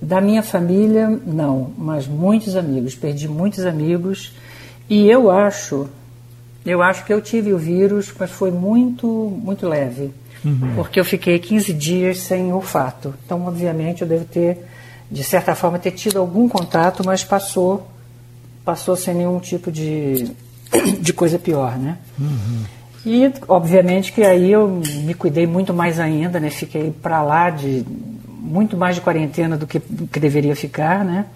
Da 0.00 0.20
minha 0.20 0.42
família, 0.42 1.08
não, 1.26 1.72
mas 1.76 2.06
muitos 2.06 2.54
amigos, 2.54 2.94
perdi 2.94 3.26
muitos 3.26 3.66
amigos 3.66 4.32
e 4.88 5.10
eu 5.10 5.28
acho, 5.28 5.88
eu 6.64 6.80
acho 6.80 7.04
que 7.04 7.12
eu 7.12 7.20
tive 7.20 7.52
o 7.52 7.58
vírus, 7.58 8.12
mas 8.16 8.30
foi 8.30 8.52
muito, 8.52 9.06
muito 9.06 9.66
leve, 9.66 10.12
uhum. 10.44 10.74
porque 10.76 10.98
eu 10.98 11.04
fiquei 11.04 11.38
15 11.38 11.72
dias 11.72 12.18
sem 12.18 12.52
olfato. 12.52 13.14
Então, 13.24 13.46
obviamente, 13.46 14.02
eu 14.02 14.08
devo 14.08 14.24
ter, 14.24 14.64
de 15.10 15.24
certa 15.24 15.54
forma, 15.54 15.78
ter 15.78 15.92
tido 15.92 16.18
algum 16.18 16.48
contato, 16.48 17.02
mas 17.04 17.24
passou, 17.24 17.88
passou 18.64 18.96
sem 18.96 19.14
nenhum 19.14 19.38
tipo 19.38 19.70
de, 19.70 20.30
de 21.00 21.12
coisa 21.12 21.38
pior, 21.38 21.76
né? 21.78 21.98
Uhum. 22.18 22.64
E, 23.06 23.32
obviamente, 23.46 24.12
que 24.12 24.22
aí 24.22 24.50
eu 24.50 24.68
me 24.68 25.14
cuidei 25.14 25.46
muito 25.46 25.72
mais 25.72 25.98
ainda, 25.98 26.38
né? 26.38 26.50
Fiquei 26.50 26.90
para 26.90 27.22
lá 27.22 27.50
de 27.50 27.84
muito 28.26 28.76
mais 28.76 28.96
de 28.96 29.00
quarentena 29.00 29.56
do 29.56 29.66
que, 29.66 29.78
do 29.78 30.06
que 30.06 30.18
deveria 30.18 30.56
ficar, 30.56 31.04
né? 31.04 31.26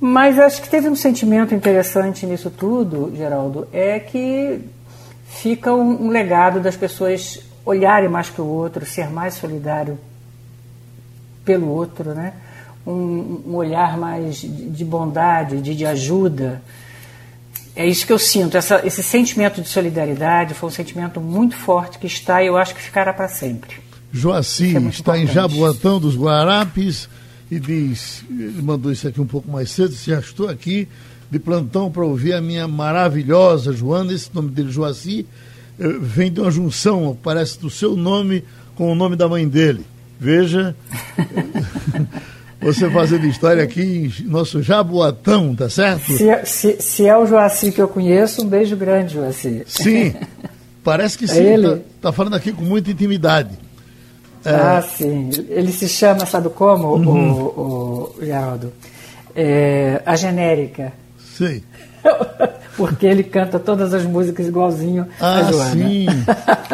Mas 0.00 0.38
acho 0.38 0.62
que 0.62 0.70
teve 0.70 0.88
um 0.88 0.96
sentimento 0.96 1.54
interessante 1.54 2.24
nisso 2.24 2.50
tudo, 2.50 3.12
Geraldo, 3.14 3.68
é 3.70 4.00
que 4.00 4.60
fica 5.26 5.74
um, 5.74 6.06
um 6.06 6.08
legado 6.08 6.58
das 6.58 6.74
pessoas 6.74 7.40
olharem 7.70 8.08
mais 8.08 8.28
para 8.28 8.42
o 8.42 8.48
outro, 8.48 8.84
ser 8.84 9.10
mais 9.10 9.34
solidário 9.34 9.98
pelo 11.44 11.68
outro, 11.68 12.14
né? 12.14 12.34
Um, 12.86 13.42
um 13.46 13.54
olhar 13.54 13.96
mais 13.96 14.40
de 14.40 14.84
bondade, 14.84 15.60
de, 15.60 15.74
de, 15.74 15.86
ajuda. 15.86 16.62
É 17.76 17.86
isso 17.86 18.06
que 18.06 18.12
eu 18.12 18.18
sinto. 18.18 18.56
Essa, 18.56 18.84
esse 18.84 19.02
sentimento 19.02 19.60
de 19.60 19.68
solidariedade 19.68 20.54
foi 20.54 20.68
um 20.68 20.72
sentimento 20.72 21.20
muito 21.20 21.56
forte 21.56 21.98
que 21.98 22.06
está 22.06 22.42
e 22.42 22.46
eu 22.46 22.56
acho 22.56 22.74
que 22.74 22.80
ficará 22.80 23.12
para 23.12 23.28
sempre. 23.28 23.76
Joaci 24.12 24.76
é 24.76 24.80
está 24.88 25.18
importante. 25.18 25.22
em 25.22 25.26
Jaboatão 25.26 26.00
dos 26.00 26.16
Guarapes 26.16 27.08
e 27.50 27.60
diz, 27.60 28.24
ele 28.28 28.62
mandou 28.62 28.90
isso 28.90 29.06
aqui 29.06 29.20
um 29.20 29.26
pouco 29.26 29.50
mais 29.50 29.70
cedo, 29.70 29.94
já 29.94 30.18
estou 30.18 30.48
aqui 30.48 30.88
de 31.30 31.38
plantão 31.38 31.90
para 31.90 32.04
ouvir 32.04 32.32
a 32.32 32.40
minha 32.40 32.66
maravilhosa 32.66 33.72
Joana, 33.72 34.12
esse 34.12 34.34
nome 34.34 34.50
dele, 34.50 34.70
Joaci, 34.70 35.26
vem 36.00 36.30
de 36.30 36.40
uma 36.40 36.50
junção, 36.50 37.16
parece 37.22 37.58
do 37.58 37.70
seu 37.70 37.96
nome 37.96 38.44
com 38.76 38.92
o 38.92 38.94
nome 38.94 39.16
da 39.16 39.28
mãe 39.28 39.48
dele. 39.48 39.84
Veja, 40.18 40.76
você 42.60 42.90
fazendo 42.90 43.26
história 43.26 43.62
aqui 43.62 44.12
em 44.20 44.28
nosso 44.28 44.62
Jaboatão, 44.62 45.54
tá 45.54 45.70
certo? 45.70 46.12
Se, 46.12 46.28
é, 46.28 46.44
se, 46.44 46.76
se, 46.80 47.06
é 47.06 47.16
o 47.16 47.24
Joaci 47.26 47.72
que 47.72 47.80
eu 47.80 47.88
conheço, 47.88 48.42
um 48.42 48.48
beijo 48.48 48.76
grande, 48.76 49.14
Joaci. 49.14 49.62
Sim, 49.66 50.14
parece 50.84 51.16
que 51.16 51.24
é 51.24 51.28
sim, 51.28 51.54
está 51.54 51.78
tá 52.02 52.12
falando 52.12 52.36
aqui 52.36 52.52
com 52.52 52.62
muita 52.62 52.90
intimidade. 52.90 53.58
É. 54.44 54.54
Ah, 54.54 54.82
sim. 54.82 55.30
Ele 55.48 55.72
se 55.72 55.88
chama, 55.88 56.26
sabe 56.26 56.50
como, 56.50 56.94
uhum. 56.94 57.32
o, 57.32 58.14
o, 58.18 58.24
Geraldo? 58.24 58.72
É, 59.34 60.02
a 60.04 60.16
genérica. 60.16 60.92
Sim. 61.36 61.62
Porque 62.80 63.06
ele 63.06 63.22
canta 63.22 63.58
todas 63.58 63.92
as 63.92 64.04
músicas 64.04 64.46
igualzinho 64.46 65.06
ah, 65.20 65.38
a 65.38 65.42
Joana. 65.52 65.70
sim. 65.72 66.06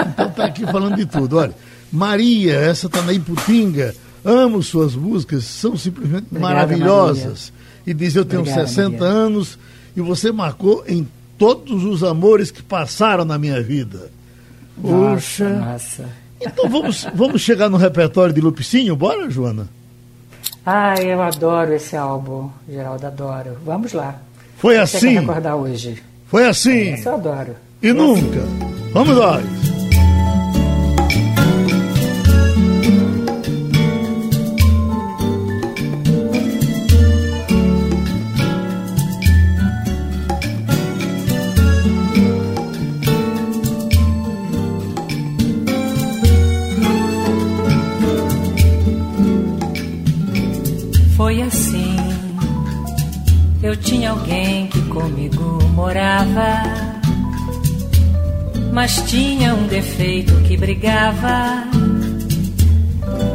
Então 0.09 0.31
tá 0.31 0.45
aqui 0.45 0.65
falando 0.65 0.95
de 0.95 1.05
tudo. 1.05 1.39
Olha, 1.39 1.53
Maria, 1.91 2.55
essa 2.55 2.89
tá 2.89 3.03
na 3.03 3.13
Iputinga. 3.13 3.93
Amo 4.25 4.63
suas 4.63 4.95
músicas, 4.95 5.45
são 5.45 5.77
simplesmente 5.77 6.27
Obrigada, 6.31 6.55
maravilhosas. 6.55 7.51
Maria. 7.51 7.87
E 7.89 7.95
diz, 7.95 8.15
eu 8.15 8.25
tenho 8.25 8.43
Obrigada, 8.43 8.69
60 8.69 8.91
Maria. 8.91 9.07
anos 9.07 9.59
e 9.97 10.01
você 10.01 10.31
marcou 10.31 10.85
em 10.87 11.09
todos 11.37 11.83
os 11.83 12.05
amores 12.05 12.53
que 12.53 12.63
passaram 12.63 13.25
na 13.25 13.37
minha 13.37 13.61
vida. 13.61 14.09
Nossa, 14.79 15.49
nossa. 15.49 16.09
Então 16.41 16.69
vamos, 16.69 17.05
vamos 17.15 17.41
chegar 17.43 17.69
no 17.69 17.77
repertório 17.77 18.33
de 18.33 18.41
Lupicinho, 18.41 18.95
bora, 18.95 19.29
Joana? 19.29 19.69
Ah, 20.65 20.95
eu 21.01 21.21
adoro 21.21 21.73
esse 21.73 21.97
álbum, 21.97 22.49
Geraldo, 22.69 23.07
adoro. 23.07 23.57
Vamos 23.65 23.93
lá. 23.93 24.21
Foi 24.57 24.79
assim. 24.79 25.15
Quer 25.15 25.21
recordar 25.21 25.57
hoje. 25.57 26.03
Foi 26.27 26.47
assim. 26.47 26.95
Esse 26.95 27.07
eu 27.07 27.15
adoro. 27.15 27.55
E 27.83 27.89
Foi 27.89 27.93
nunca. 27.93 28.41
Assim. 28.41 28.91
Vamos 28.93 29.17
nós. 29.17 29.45
Tinha 53.75 54.11
alguém 54.11 54.67
que 54.69 54.81
comigo 54.83 55.59
morava, 55.75 56.63
mas 58.73 59.03
tinha 59.11 59.55
um 59.55 59.67
defeito 59.67 60.33
que 60.43 60.57
brigava. 60.57 61.65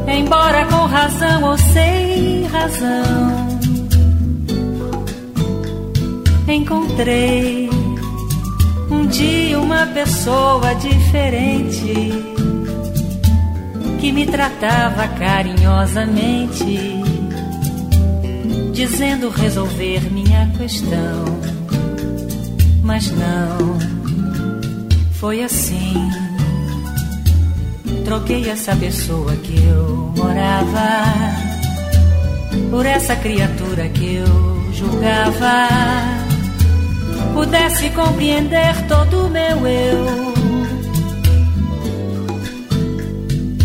Embora 0.08 0.66
com 0.68 0.86
razão 0.86 1.44
ou 1.44 1.58
sem 1.58 2.44
razão, 2.46 3.60
encontrei 6.48 7.70
um 8.90 9.08
dia 9.08 9.60
uma 9.60 9.88
pessoa 9.88 10.76
diferente 10.76 12.12
que 14.00 14.12
me 14.12 14.26
tratava 14.28 15.08
carinhosamente 15.08 17.02
dizendo 18.74 19.30
resolver 19.30 20.11
questão. 20.48 21.26
Mas 22.84 23.12
não, 23.12 23.78
Foi 25.14 25.44
assim. 25.44 25.94
Troquei 28.04 28.50
essa 28.50 28.76
pessoa 28.76 29.36
que 29.36 29.56
eu 29.64 30.12
morava 30.18 31.42
por 32.72 32.86
essa 32.86 33.16
criatura 33.16 33.88
que 33.90 34.16
eu 34.16 34.74
julgava. 34.74 35.68
Pudesse 37.34 37.90
compreender 37.92 38.76
todo 38.88 39.28
o 39.28 39.30
meu 39.30 39.68
eu. 39.68 40.34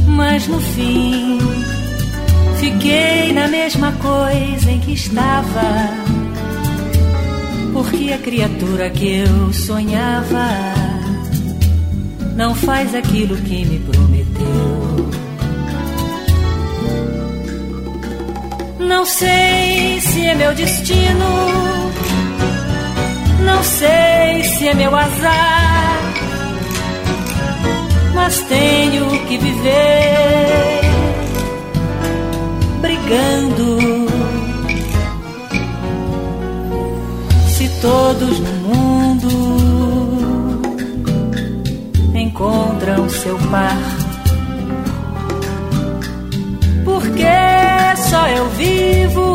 Mas 0.07 0.47
no 0.49 0.61
fim, 0.61 1.39
fiquei 2.59 3.33
na 3.33 3.49
mesma 3.49 3.93
coisa 3.93 4.71
em 4.71 4.81
que 4.81 4.93
estava. 4.93 6.16
Porque 7.77 8.11
a 8.11 8.17
criatura 8.17 8.89
que 8.89 9.19
eu 9.19 9.53
sonhava 9.53 10.49
não 12.35 12.55
faz 12.55 12.95
aquilo 12.95 13.37
que 13.37 13.67
me 13.67 13.79
prometeu. 13.81 15.11
Não 18.79 19.05
sei 19.05 20.01
se 20.01 20.25
é 20.25 20.35
meu 20.37 20.55
destino, 20.55 21.29
não 23.45 23.63
sei 23.63 24.43
se 24.43 24.69
é 24.69 24.75
meu 24.75 24.97
azar, 24.97 26.01
mas 28.15 28.41
tenho 28.45 29.07
que 29.27 29.37
viver 29.37 30.76
todos 38.19 38.41
no 38.41 38.53
mundo 38.69 39.29
encontram 42.15 43.09
seu 43.11 43.37
par, 43.51 43.77
porque 46.85 47.27
só 48.09 48.27
eu 48.29 48.49
vivo 48.51 49.26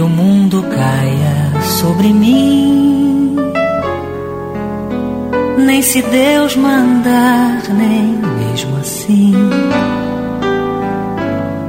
que 0.00 0.04
o 0.04 0.08
mundo 0.08 0.62
caia 0.62 1.60
sobre 1.62 2.10
mim, 2.10 3.36
nem 5.58 5.82
se 5.82 6.00
Deus 6.00 6.56
mandar, 6.56 7.62
nem 7.68 8.16
mesmo 8.38 8.78
assim. 8.78 9.34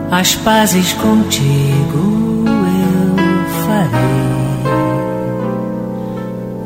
As 0.10 0.34
pazes 0.36 0.94
contigo 0.94 2.46
eu 2.48 3.16
farei, 3.66 4.64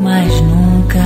mas 0.01 0.41
nunca. 0.41 0.99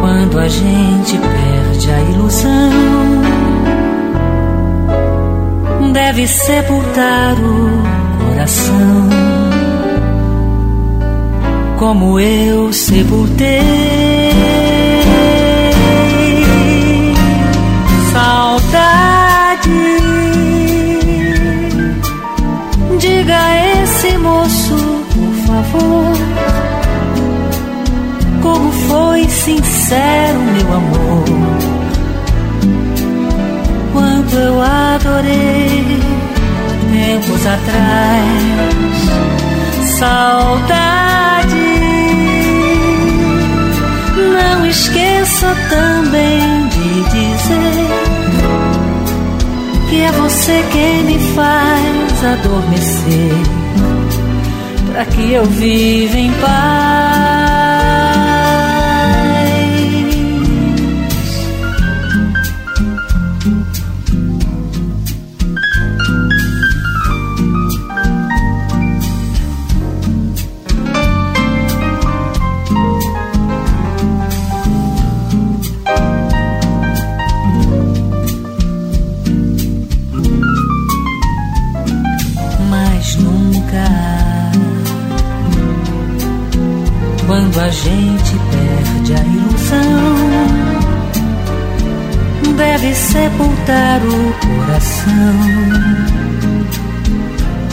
Quando 0.00 0.38
a 0.38 0.48
gente 0.48 1.18
perde 1.18 1.90
a 1.90 2.00
ilusão, 2.10 3.39
deve 5.92 6.26
sepultar 6.26 7.34
o 7.38 8.24
coração, 8.24 9.08
como 11.78 12.18
eu 12.18 12.72
sepultei. 12.72 13.60
Saudade, 18.12 19.70
diga 22.98 23.36
a 23.36 23.82
esse 23.82 24.18
moço, 24.18 25.04
por 25.14 25.34
favor 25.46 26.30
como 28.42 28.72
foi 28.72 29.28
sincero 29.28 30.38
meu 30.38 30.72
amor. 30.72 31.24
Quanto 33.92 34.36
eu 34.36 34.60
adorei 34.60 35.59
tempos 37.10 37.44
atrás, 37.44 39.02
saudade. 39.98 41.56
Não 44.16 44.66
esqueça 44.66 45.56
também 45.68 46.68
de 46.68 47.02
dizer 47.10 47.88
que 49.88 50.02
é 50.02 50.12
você 50.12 50.64
quem 50.72 51.02
me 51.02 51.18
faz 51.34 52.24
adormecer, 52.24 53.32
para 54.92 55.04
que 55.06 55.32
eu 55.32 55.44
viva 55.46 56.16
em 56.16 56.32
paz. 56.34 57.09
Sepultar 93.10 94.00
o 94.02 94.32
coração, 94.46 95.34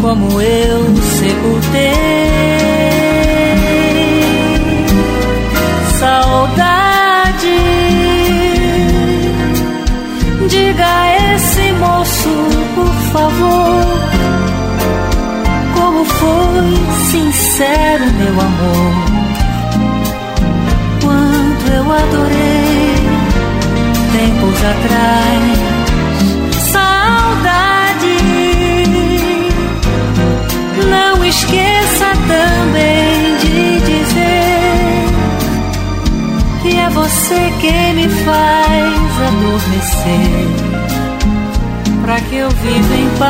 como 0.02 0.42
eu 0.42 0.96
sepultei. 0.98 1.94
Saudade, 6.00 7.60
diga 10.50 10.86
a 10.86 11.36
esse 11.36 11.72
moço, 11.74 12.30
por 12.76 12.94
favor 13.12 13.98
como 15.76 16.06
foi 16.06 16.76
sincero 17.12 18.06
meu 18.14 18.42
amor. 18.42 18.94
Quanto 21.02 21.72
eu 21.72 21.92
adorei 21.92 22.68
tempos 24.18 24.64
atrás. 24.64 25.27
Você 37.28 37.52
quem 37.60 37.94
me 37.94 38.08
faz 38.24 39.22
adormecer 39.28 40.48
para 42.02 42.22
que 42.22 42.36
eu 42.38 42.50
viva 42.50 42.96
em 42.96 43.10
paz. 43.20 43.28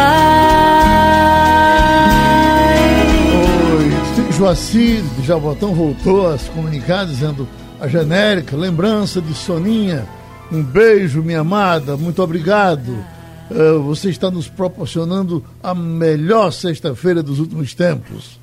Oi, 3.73 4.33
Joacir 4.33 5.01
de 5.01 5.25
Jabotão 5.25 5.73
voltou 5.73 6.31
a 6.31 6.37
se 6.37 6.47
comunicar 6.51 7.07
dizendo 7.07 7.47
a 7.81 7.87
genérica, 7.87 8.55
lembrança 8.55 9.19
de 9.19 9.33
Soninha. 9.33 10.05
Um 10.51 10.61
beijo, 10.61 11.23
minha 11.23 11.39
amada, 11.39 11.97
muito 11.97 12.21
obrigado. 12.21 13.03
Eh, 13.49 13.79
você 13.83 14.11
está 14.11 14.29
nos 14.29 14.47
proporcionando 14.47 15.43
a 15.63 15.73
melhor 15.73 16.51
sexta-feira 16.51 17.23
dos 17.23 17.39
últimos 17.39 17.73
tempos. 17.73 18.39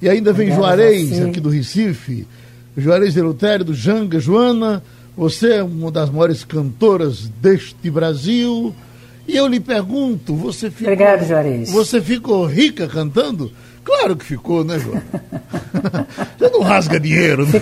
E 0.00 0.08
ainda 0.08 0.32
vem 0.32 0.54
Juarez, 0.54 1.20
aqui 1.20 1.40
do 1.40 1.50
Recife. 1.50 2.24
Juarez 2.76 3.16
Eleutério, 3.16 3.64
do 3.64 3.74
Janga. 3.74 4.18
Joana, 4.18 4.82
você 5.16 5.54
é 5.54 5.62
uma 5.62 5.90
das 5.90 6.10
maiores 6.10 6.44
cantoras 6.44 7.28
deste 7.40 7.90
Brasil. 7.90 8.74
E 9.26 9.36
eu 9.36 9.46
lhe 9.46 9.60
pergunto, 9.60 10.34
você 10.34 10.70
ficou. 10.70 10.92
Obrigado, 10.92 11.26
Juarez. 11.26 11.70
Você 11.70 12.00
ficou 12.00 12.44
rica 12.46 12.88
cantando? 12.88 13.52
Claro 13.84 14.16
que 14.16 14.24
ficou, 14.24 14.64
né, 14.64 14.78
João? 14.78 15.02
Você 16.38 16.50
não 16.50 16.60
rasga 16.60 17.00
dinheiro, 17.00 17.46
né? 17.46 17.60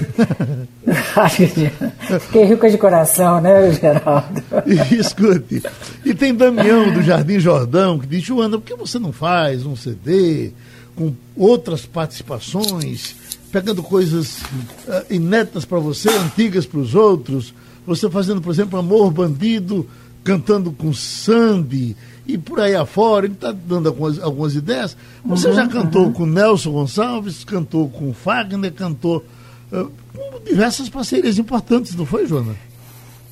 Rasga 1.15 1.47
dinheiro. 1.47 1.75
Fiquei 2.21 2.45
rica 2.45 2.71
de 2.71 2.77
coração, 2.77 3.41
né, 3.41 3.73
Geraldo? 3.73 4.43
E, 4.67 4.97
escute, 4.97 5.63
e 6.05 6.15
tem 6.15 6.35
Damião 6.35 6.93
do 6.93 7.03
Jardim 7.03 7.39
Jordão 7.39 7.99
que 7.99 8.07
diz, 8.07 8.23
Joana, 8.23 8.59
por 8.59 8.65
que 8.65 8.75
você 8.75 8.99
não 8.99 9.13
faz 9.13 9.65
um 9.65 9.75
CD 9.75 10.53
com 11.01 11.15
outras 11.35 11.87
participações, 11.87 13.17
pegando 13.51 13.83
coisas 13.83 14.43
uh, 14.43 15.07
inéditas 15.09 15.65
para 15.65 15.79
você, 15.79 16.11
antigas 16.11 16.67
para 16.67 16.79
os 16.79 16.95
outros? 16.95 17.55
Você 17.87 18.11
fazendo, 18.11 18.43
por 18.43 18.53
exemplo, 18.53 18.79
Amor 18.79 19.11
Bandido, 19.11 19.89
cantando 20.23 20.71
com 20.71 20.93
Sandy 20.93 21.97
e 22.27 22.37
por 22.37 22.61
aí 22.61 22.75
afora, 22.75 23.25
ele 23.25 23.33
está 23.33 23.51
dando 23.51 23.89
algumas, 23.89 24.21
algumas 24.21 24.55
ideias. 24.55 24.95
Você 25.25 25.49
uhum, 25.49 25.55
já 25.55 25.67
cantou 25.67 26.05
uhum. 26.05 26.13
com 26.13 26.27
Nelson 26.27 26.71
Gonçalves, 26.71 27.45
cantou 27.45 27.89
com 27.89 28.13
Fagner, 28.13 28.71
cantou 28.71 29.25
uh, 29.73 29.91
com 30.15 30.45
diversas 30.45 30.91
parcerias 30.91 31.39
importantes, 31.39 31.97
não 31.97 32.05
foi, 32.05 32.27
Joana? 32.27 32.55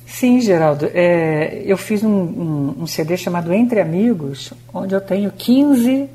Sim, 0.07 0.41
Geraldo. 0.41 0.89
É, 0.91 1.61
eu 1.63 1.77
fiz 1.77 2.03
um, 2.03 2.09
um, 2.09 2.75
um, 2.79 2.87
CD 2.87 3.15
chamado 3.15 3.53
Entre 3.53 3.79
Amigos, 3.79 4.51
onde 4.73 4.95
eu 4.95 4.99
tenho 4.99 5.31
15 5.31 6.09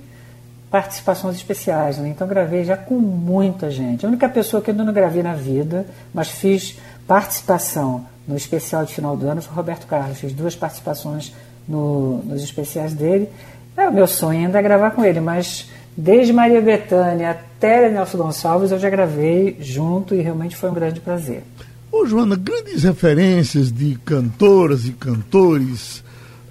participações 0.74 1.36
especiais. 1.36 1.98
Né? 1.98 2.08
Então 2.08 2.26
gravei 2.26 2.64
já 2.64 2.76
com 2.76 2.96
muita 2.96 3.70
gente. 3.70 4.04
A 4.04 4.08
única 4.08 4.28
pessoa 4.28 4.60
que 4.60 4.72
eu 4.72 4.74
não 4.74 4.92
gravei 4.92 5.22
na 5.22 5.32
vida, 5.32 5.86
mas 6.12 6.30
fiz 6.30 6.76
participação 7.06 8.04
no 8.26 8.36
especial 8.36 8.84
de 8.84 8.92
final 8.92 9.16
do 9.16 9.24
ano 9.28 9.40
foi 9.40 9.54
Roberto 9.54 9.86
Carlos. 9.86 10.18
Fiz 10.18 10.32
duas 10.32 10.56
participações 10.56 11.32
no, 11.68 12.24
nos 12.24 12.42
especiais 12.42 12.92
dele. 12.92 13.28
É, 13.76 13.88
o 13.88 13.92
meu 13.92 14.08
sonho 14.08 14.46
ainda 14.46 14.58
é 14.58 14.62
gravar 14.62 14.90
com 14.90 15.04
ele, 15.04 15.20
mas 15.20 15.70
desde 15.96 16.32
Maria 16.32 16.60
Bethânia 16.60 17.30
até 17.30 17.88
Nelson 17.88 18.18
Gonçalves 18.18 18.72
eu 18.72 18.78
já 18.80 18.90
gravei 18.90 19.56
junto 19.60 20.12
e 20.12 20.22
realmente 20.22 20.56
foi 20.56 20.70
um 20.70 20.74
grande 20.74 20.98
prazer. 20.98 21.44
Ô 21.92 22.04
Joana, 22.04 22.34
grandes 22.34 22.82
referências 22.82 23.70
de 23.70 23.96
cantoras 24.04 24.86
e 24.86 24.90
cantores 24.90 26.00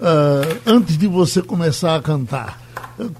uh, 0.00 0.60
antes 0.64 0.96
de 0.96 1.06
você 1.06 1.42
começar 1.42 1.94
a 1.94 2.00
cantar. 2.00 2.63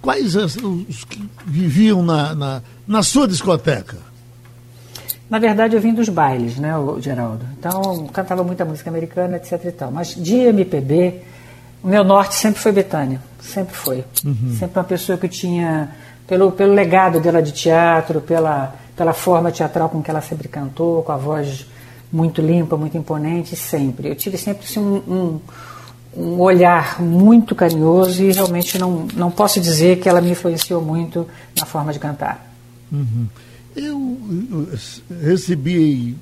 Quais 0.01 0.37
os, 0.37 0.57
os 0.57 1.05
que 1.05 1.29
viviam 1.47 2.03
na, 2.03 2.35
na, 2.35 2.63
na 2.87 3.03
sua 3.03 3.27
discoteca? 3.27 3.97
Na 5.29 5.39
verdade, 5.39 5.75
eu 5.75 5.81
vim 5.81 5.93
dos 5.93 6.09
bailes, 6.09 6.59
né, 6.59 6.73
Geraldo? 7.01 7.45
Então, 7.59 8.07
cantava 8.13 8.45
muita 8.45 8.65
música 8.65 8.91
americana, 8.91 9.37
etc 9.37 9.65
e 9.65 9.73
tal. 9.73 9.91
Mas 9.91 10.15
de 10.15 10.37
MPB, 10.37 11.23
o 11.83 11.89
meu 11.89 12.05
norte 12.05 12.35
sempre 12.35 12.61
foi 12.61 12.73
Betânia. 12.73 13.21
Sempre 13.41 13.75
foi. 13.75 14.05
Uhum. 14.25 14.57
Sempre 14.59 14.79
uma 14.79 14.85
pessoa 14.85 15.19
que 15.19 15.29
tinha, 15.29 15.91
pelo, 16.27 16.53
pelo 16.53 16.73
legado 16.73 17.21
dela 17.21 17.43
de 17.43 17.53
teatro, 17.53 18.21
pela, 18.21 18.75
pela 18.97 19.13
forma 19.13 19.51
teatral 19.51 19.89
com 19.89 20.03
que 20.03 20.11
ela 20.11 20.21
sempre 20.21 20.47
cantou, 20.47 21.03
com 21.03 21.13
a 21.13 21.17
voz 21.17 21.67
muito 22.13 22.41
limpa, 22.41 22.77
muito 22.77 22.97
imponente, 22.97 23.57
sempre. 23.57 24.09
Eu 24.09 24.15
tive 24.15 24.39
sempre 24.39 24.65
assim, 24.65 24.79
um, 24.79 24.97
um, 24.97 25.41
um 26.17 26.41
olhar 26.41 27.01
muito 27.01 27.55
carinhoso 27.55 28.23
e 28.23 28.33
realmente 28.33 28.79
não, 28.79 29.07
não 29.15 29.31
posso 29.31 29.61
dizer 29.61 30.01
que 30.01 30.09
ela 30.09 30.21
me 30.21 30.31
influenciou 30.31 30.81
muito 30.81 31.27
na 31.59 31.67
forma 31.67 31.93
de 31.93 31.99
cantar. 31.99 32.53
Uhum. 32.93 33.27
Eu, 33.75 34.69
recebi, 35.23 36.17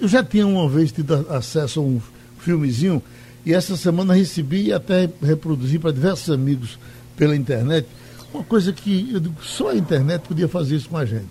eu 0.00 0.08
já 0.08 0.24
tinha 0.24 0.46
uma 0.46 0.68
vez 0.68 0.90
tido 0.90 1.26
acesso 1.30 1.80
a 1.80 1.82
um 1.82 2.00
filmezinho 2.38 3.02
e 3.44 3.54
essa 3.54 3.76
semana 3.76 4.14
recebi 4.14 4.66
e 4.66 4.72
até 4.72 5.08
reproduzi 5.22 5.78
para 5.78 5.92
diversos 5.92 6.30
amigos 6.30 6.78
pela 7.16 7.36
internet 7.36 7.86
uma 8.36 8.44
coisa 8.44 8.72
que 8.72 9.10
eu 9.12 9.20
digo, 9.20 9.36
só 9.42 9.70
a 9.70 9.76
internet 9.76 10.22
podia 10.22 10.48
fazer 10.48 10.76
isso 10.76 10.88
com 10.88 10.96
a 10.96 11.04
gente. 11.04 11.28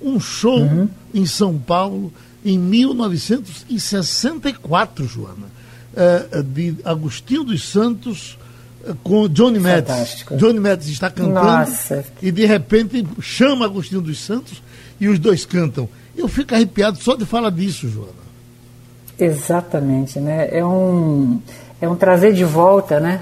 Um 0.00 0.20
show 0.20 0.60
uhum. 0.60 0.88
em 1.12 1.26
São 1.26 1.58
Paulo 1.58 2.12
em 2.44 2.56
1964, 2.58 5.04
Joana, 5.06 5.46
é, 5.96 6.42
de 6.42 6.76
Agostinho 6.84 7.44
dos 7.44 7.68
Santos 7.68 8.38
é, 8.84 8.92
com 9.02 9.28
Johnny 9.28 9.58
Metz. 9.58 10.24
Johnny 10.36 10.60
Metz 10.60 10.86
está 10.88 11.10
cantando 11.10 11.46
Nossa. 11.46 12.04
e 12.22 12.30
de 12.30 12.44
repente 12.44 13.06
chama 13.20 13.64
Agostinho 13.64 14.00
dos 14.00 14.18
Santos 14.18 14.62
e 15.00 15.08
os 15.08 15.18
dois 15.18 15.44
cantam. 15.44 15.88
Eu 16.16 16.28
fico 16.28 16.54
arrepiado 16.54 16.98
só 16.98 17.14
de 17.14 17.24
falar 17.24 17.50
disso, 17.50 17.88
Joana. 17.88 18.28
Exatamente, 19.18 20.20
né? 20.20 20.48
É 20.50 20.64
um, 20.64 21.40
é 21.80 21.88
um 21.88 21.96
trazer 21.96 22.32
de 22.32 22.44
volta, 22.44 23.00
né? 23.00 23.20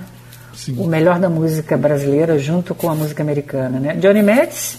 Sim. 0.55 0.77
O 0.79 0.87
melhor 0.87 1.19
da 1.19 1.29
música 1.29 1.77
brasileira 1.77 2.39
junto 2.39 2.75
com 2.75 2.91
a 2.91 2.95
música 2.95 3.23
americana, 3.23 3.79
né? 3.79 3.95
Johnny 3.97 4.23
Metz, 4.23 4.79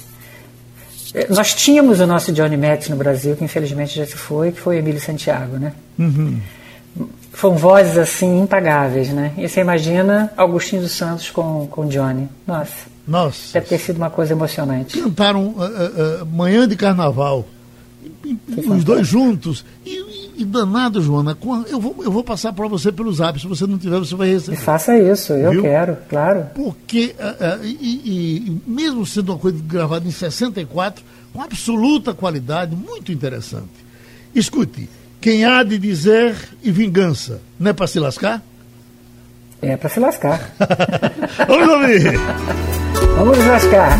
eh, 1.13 1.27
nós 1.29 1.53
tínhamos 1.53 1.99
o 1.99 2.07
nosso 2.07 2.31
Johnny 2.31 2.57
Metz 2.57 2.89
no 2.89 2.95
Brasil, 2.95 3.35
que 3.35 3.43
infelizmente 3.43 3.95
já 3.95 4.05
se 4.05 4.15
foi, 4.15 4.51
que 4.51 4.59
foi 4.59 4.77
Emílio 4.77 4.99
Santiago, 4.99 5.57
né? 5.57 5.73
Uhum. 5.97 6.39
Foram 7.37 7.55
vozes 7.55 7.99
assim 7.99 8.39
impagáveis, 8.41 9.09
né? 9.09 9.31
E 9.37 9.47
você 9.47 9.61
imagina 9.61 10.33
Augustinho 10.35 10.81
dos 10.81 10.93
Santos 10.93 11.29
com, 11.29 11.67
com 11.67 11.87
Johnny. 11.87 12.27
Nossa. 12.47 12.87
Nossa. 13.07 13.53
Deve 13.53 13.67
ter 13.67 13.77
sido 13.77 13.97
uma 13.97 14.09
coisa 14.09 14.33
emocionante. 14.33 14.99
Cantaram 14.99 15.49
uh, 15.49 15.51
uh, 15.51 16.23
uh, 16.23 16.25
Manhã 16.25 16.67
de 16.67 16.75
Carnaval. 16.75 17.45
os 18.57 18.83
dois 18.83 19.05
juntos. 19.07 19.63
E, 19.85 20.41
e, 20.41 20.45
danado, 20.45 20.99
Joana, 20.99 21.37
eu 21.69 21.79
vou, 21.79 21.95
eu 22.03 22.11
vou 22.11 22.23
passar 22.23 22.53
para 22.53 22.67
você 22.67 22.91
pelo 22.91 23.13
zap. 23.13 23.39
Se 23.39 23.45
você 23.45 23.67
não 23.67 23.77
tiver, 23.77 23.99
você 23.99 24.15
vai 24.15 24.29
receber. 24.29 24.57
faça 24.57 24.97
isso, 24.97 25.33
eu 25.33 25.51
Viu? 25.51 25.61
quero, 25.61 25.95
claro. 26.09 26.47
Porque, 26.55 27.15
e, 27.61 27.67
e, 28.47 28.61
mesmo 28.65 29.05
sendo 29.05 29.33
uma 29.33 29.37
coisa 29.37 29.59
gravada 29.63 30.07
em 30.07 30.11
64, 30.11 31.05
com 31.31 31.39
absoluta 31.43 32.15
qualidade, 32.15 32.75
muito 32.75 33.11
interessante. 33.11 33.85
Escute, 34.33 34.89
quem 35.19 35.45
há 35.45 35.63
de 35.63 35.77
dizer 35.77 36.35
e 36.63 36.71
vingança, 36.71 37.41
não 37.59 37.71
é 37.71 37.73
para 37.73 37.87
se 37.87 37.99
lascar? 37.99 38.41
É 39.61 39.75
para 39.75 39.89
se 39.89 39.99
lascar. 39.99 40.51
Vamos 41.47 41.67
ouvir! 41.67 42.19
Vamos 43.15 43.37
lascar. 43.39 43.99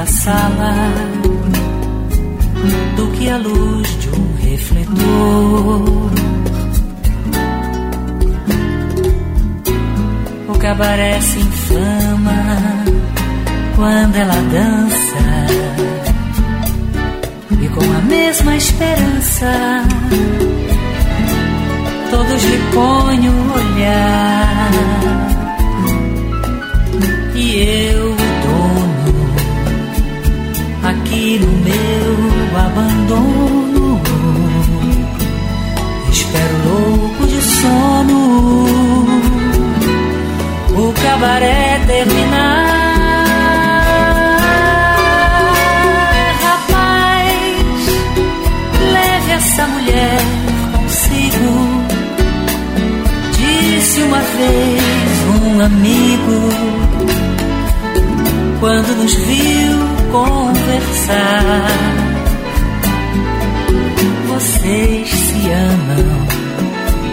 A 0.00 0.06
sala 0.06 0.74
do 2.96 3.06
que 3.12 3.28
a 3.28 3.36
luz 3.36 3.88
de 4.00 4.08
um 4.08 4.34
refletor. 4.36 6.10
O 10.48 10.58
cabaré 10.58 11.20
se 11.20 11.38
inflama 11.40 12.40
quando 13.76 14.16
ela 14.16 14.40
dança 14.56 15.22
e 17.60 17.68
com 17.68 17.84
a 17.84 18.00
mesma 18.02 18.56
esperança 18.56 19.84
todos 22.10 22.42
lhe 22.42 22.58
põem 22.72 23.28
o 23.28 23.52
olhar 23.52 24.70
e 27.34 27.58
eu 27.94 27.99
no 31.38 31.46
meu 31.46 32.58
abandono. 32.58 34.00
Espero 36.10 36.54
louco 36.64 37.26
de 37.26 37.40
sono. 37.42 38.20
O 40.76 40.92
cabaré 41.02 41.80
terminar. 41.86 42.80
Essa 49.32 49.66
mulher 49.66 50.20
consigo. 50.72 51.52
Disse 53.38 54.02
uma 54.02 54.20
vez 54.20 54.82
um 55.42 55.60
amigo 55.60 56.70
nos 58.94 59.14
viu 59.14 59.49
amam 65.92 66.26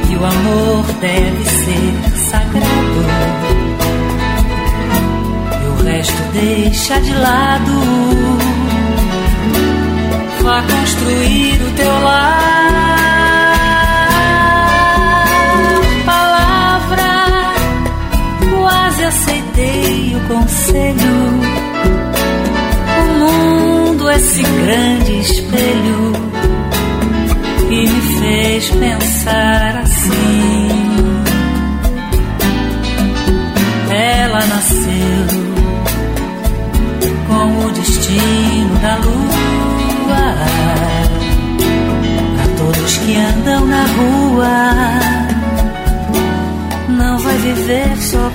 e 0.10 0.16
o 0.16 0.26
amor 0.26 0.86
deve 1.02 1.44
ser 1.46 2.20
sagrado. 2.30 3.02
E 5.62 5.68
o 5.68 5.84
resto 5.84 6.22
deixa 6.34 7.00
de 7.02 7.14
lado. 7.14 7.74
Vá 10.42 10.62
construir 10.62 11.62
o 11.62 11.72
teu 11.76 12.00
lar. 12.04 12.98
aceitei 19.08 20.16
o 20.16 20.20
conselho. 20.28 21.18
O 23.00 23.14
mundo, 23.20 24.10
esse 24.12 24.44
grande 24.44 25.20
espelho, 25.20 26.27
fez 28.28 28.70
pensar 28.72 29.78
assim. 29.78 30.68
Ela 33.90 34.46
nasceu 34.46 35.28
com 37.28 37.66
o 37.66 37.72
destino 37.72 38.76
da 38.82 38.96
lua. 38.98 40.36
Para 42.36 42.48
todos 42.58 42.98
que 42.98 43.16
andam 43.16 43.66
na 43.66 43.86
rua 43.86 45.18
não 46.90 47.18
vai 47.20 47.38
viver 47.38 47.98
só 47.98 48.30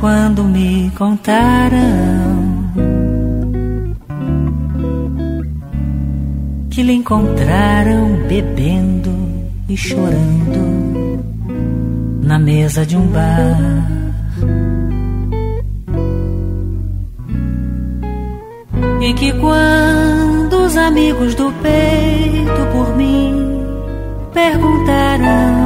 quando 0.00 0.44
me 0.44 0.90
contaram. 0.96 2.64
Que 6.70 6.82
lhe 6.82 6.92
encontraram 6.92 8.18
bebendo 8.28 9.10
e 9.68 9.76
chorando 9.76 11.22
na 12.22 12.38
mesa 12.38 12.84
de 12.84 12.96
um 12.96 13.06
bar. 13.06 13.84
E 19.00 19.12
que 19.14 19.32
quando 19.34 20.64
os 20.64 20.76
amigos 20.76 21.34
do 21.34 21.52
peito 21.62 22.66
por 22.72 22.96
mim 22.96 23.62
perguntaram, 24.32 25.63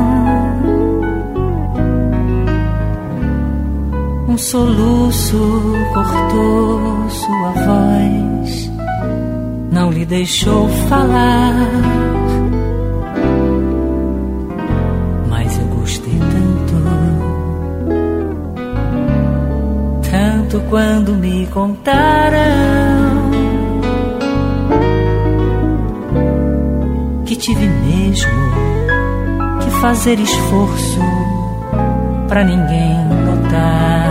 um 4.38 4.40
soluço 4.40 5.36
cortou 5.92 7.10
sua 7.10 7.50
voz, 7.66 8.70
não 9.72 9.90
lhe 9.90 10.06
deixou 10.06 10.68
falar. 10.88 11.54
Mas 15.28 15.58
eu 15.58 15.66
gostei 15.66 16.20
tanto, 16.20 16.74
tanto 20.08 20.60
quando 20.70 21.14
me 21.14 21.44
contaram 21.48 22.38
tive 27.38 27.68
mesmo 27.68 28.32
que 29.62 29.70
fazer 29.80 30.18
esforço 30.18 31.00
para 32.26 32.42
ninguém 32.42 32.96
notar. 33.24 34.07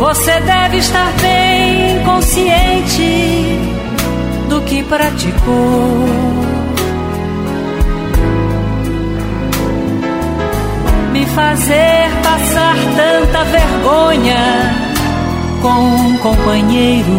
Você 0.00 0.40
deve 0.40 0.78
estar 0.78 1.12
bem 1.20 2.02
consciente 2.04 3.58
do 4.48 4.62
que 4.62 4.82
praticou. 4.82 6.08
me 11.12 11.26
fazer 11.26 12.08
passar 12.22 12.76
tanta 12.96 13.44
vergonha 13.44 14.38
com 15.60 15.68
um 15.68 16.16
companheiro. 16.16 17.10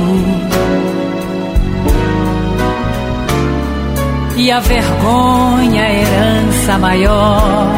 E 4.38 4.52
a 4.52 4.60
vergonha, 4.60 5.84
a 5.84 5.94
herança 5.94 6.80
maior 6.80 7.76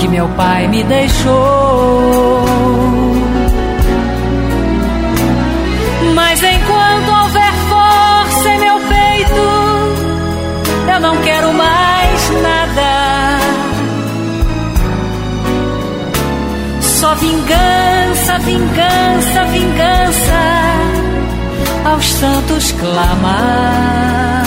que 0.00 0.08
meu 0.08 0.26
pai 0.30 0.66
me 0.66 0.82
deixou. 0.82 2.87
Não 11.00 11.16
quero 11.22 11.52
mais 11.52 12.30
nada 12.42 13.38
Só 16.80 17.14
vingança, 17.14 18.38
vingança, 18.40 19.44
vingança 19.44 20.78
aos 21.84 22.12
santos 22.12 22.72
clamar. 22.72 24.44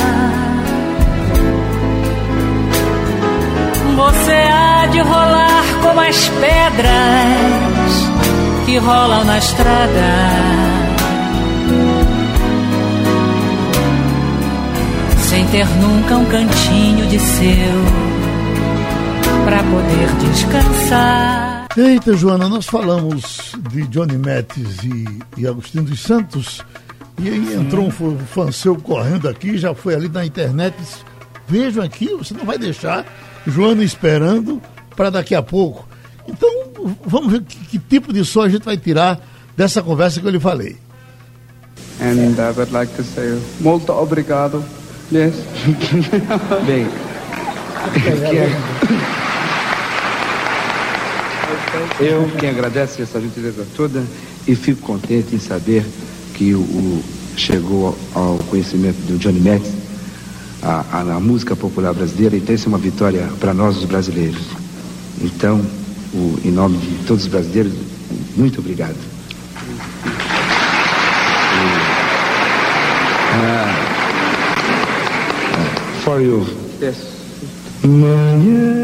Você 3.95 4.31
há 4.31 4.87
de 4.87 4.99
rolar 4.99 5.63
como 5.81 6.01
as 6.01 6.27
pedras 6.27 7.91
que 8.65 8.77
rolam 8.77 9.23
na 9.23 9.37
estrada. 9.37 10.60
Sem 15.31 15.47
ter 15.47 15.65
nunca 15.77 16.17
um 16.17 16.25
cantinho 16.25 17.07
de 17.07 17.17
seu 17.17 17.71
para 19.45 19.63
poder 19.63 20.29
descansar. 20.29 21.67
Eita, 21.77 22.17
Joana, 22.17 22.49
nós 22.49 22.65
falamos 22.65 23.53
de 23.71 23.87
Johnny 23.87 24.17
Mattes 24.17 24.83
e, 24.83 25.19
e 25.37 25.47
Agostinho 25.47 25.85
dos 25.85 26.01
Santos, 26.01 26.61
e 27.17 27.29
aí 27.29 27.45
Sim. 27.45 27.61
entrou 27.61 27.87
um 27.87 27.91
fã 27.91 28.51
seu 28.51 28.75
correndo 28.75 29.29
aqui, 29.29 29.57
já 29.57 29.73
foi 29.73 29.95
ali 29.95 30.09
na 30.09 30.25
internet, 30.25 30.75
vejam 31.47 31.81
aqui, 31.81 32.13
você 32.13 32.33
não 32.33 32.43
vai 32.43 32.57
deixar 32.57 33.05
Joana 33.47 33.85
esperando 33.85 34.61
para 34.97 35.09
daqui 35.09 35.33
a 35.33 35.41
pouco. 35.41 35.87
Então, 36.27 36.49
vamos 37.05 37.31
ver 37.31 37.41
que, 37.43 37.57
que, 37.67 37.79
tipo 37.79 38.11
de 38.11 38.25
som 38.25 38.41
a 38.41 38.49
gente 38.49 38.65
vai 38.65 38.75
tirar 38.75 39.17
dessa 39.55 39.81
conversa 39.81 40.19
que 40.19 40.27
eu 40.27 40.31
lhe 40.31 40.41
falei. 40.41 40.75
And 42.01 42.35
I 42.37 42.51
would 42.53 42.73
like 42.73 42.93
to 42.97 43.03
say, 43.03 43.41
muito 43.61 43.93
obrigado. 43.93 44.61
Yes. 45.11 45.35
Bem. 46.65 46.87
Eu 51.99 52.31
quem 52.39 52.49
agradece 52.49 53.01
essa 53.01 53.19
gentileza 53.19 53.67
toda 53.75 54.03
e 54.47 54.55
fico 54.55 54.81
contente 54.81 55.35
em 55.35 55.39
saber 55.39 55.85
que 56.33 56.55
o, 56.55 57.03
chegou 57.35 57.97
ao 58.15 58.37
conhecimento 58.49 58.97
do 59.05 59.17
Johnny 59.17 59.41
Metz 59.41 59.69
a, 60.61 60.85
a, 60.91 61.01
a, 61.01 61.19
música 61.19 61.55
popular 61.55 61.93
brasileira, 61.93 62.37
então 62.37 62.55
isso 62.55 62.67
é 62.67 62.69
uma 62.69 62.77
vitória 62.77 63.27
para 63.39 63.53
nós 63.53 63.77
os 63.77 63.85
brasileiros. 63.85 64.43
Então, 65.21 65.61
o, 66.13 66.39
em 66.45 66.51
nome 66.51 66.77
de 66.77 67.05
todos 67.05 67.23
os 67.23 67.29
brasileiros, 67.29 67.73
muito 68.37 68.59
obrigado. 68.59 68.95
Uh, 73.33 73.90
for 76.01 76.19
you. 76.19 76.45
Yes. 76.81 76.97
Manhã 77.83 78.81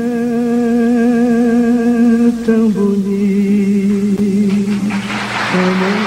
tão 2.45 2.69
bonita 2.69 4.21
amanhã 5.53 5.97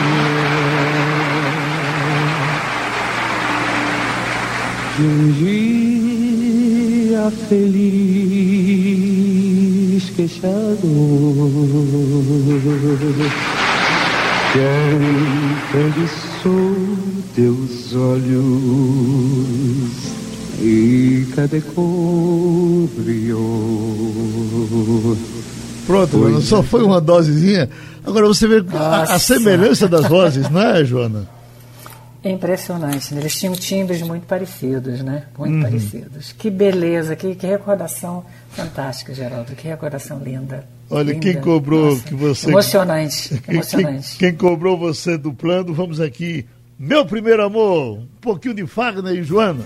de 4.96 5.02
um 5.02 5.32
dia 5.32 7.30
feliz 7.48 8.90
queixado 10.16 10.80
que 14.52 14.58
um 14.58 15.00
grande 15.72 16.06
sol 16.42 16.76
teus 17.34 17.94
olhos 17.94 19.11
e 20.61 21.26
cadê 21.34 21.61
cobriou? 21.61 23.40
Pronto, 25.86 26.18
Joana, 26.18 26.40
só 26.40 26.62
foi 26.62 26.82
uma 26.82 27.00
dosezinha. 27.00 27.68
Agora 28.04 28.26
você 28.26 28.46
vê 28.46 28.62
a, 28.76 29.02
a, 29.14 29.18
semelhança 29.18 29.88
das 29.88 30.06
vozes, 30.06 30.48
não 30.50 30.61
é, 30.61 30.84
Joana? 30.84 31.26
É 32.22 32.30
impressionante, 32.30 33.14
né? 33.14 33.22
eles 33.22 33.34
tinham 33.38 33.54
timbres 33.54 34.02
muito 34.02 34.26
parecidos, 34.26 35.00
né? 35.00 35.24
Muito 35.38 35.54
uhum. 35.54 35.62
parecidos. 35.62 36.32
Que 36.32 36.50
beleza, 36.50 37.16
que, 37.16 37.34
que 37.34 37.46
recordação 37.46 38.22
fantástica, 38.50 39.14
Geraldo, 39.14 39.54
que 39.54 39.66
recordação 39.66 40.20
linda. 40.22 40.66
Olha, 40.90 41.12
linda. 41.12 41.20
quem 41.20 41.40
cobrou 41.40 41.92
Nossa, 41.92 42.04
que 42.04 42.14
você. 42.14 42.50
Emocionante, 42.50 43.42
emocionante. 43.48 44.18
Quem, 44.18 44.28
quem, 44.30 44.38
cobrou 44.38 44.76
você 44.76 45.16
do 45.16 45.32
plano, 45.32 45.72
vamos 45.72 45.98
aqui. 45.98 46.46
Meu 46.78 47.06
primeiro 47.06 47.42
amor, 47.42 47.98
um 47.98 48.06
pouquinho 48.20 48.54
de 48.54 48.66
Fagner 48.66 49.14
e 49.14 49.22
Joana. 49.22 49.64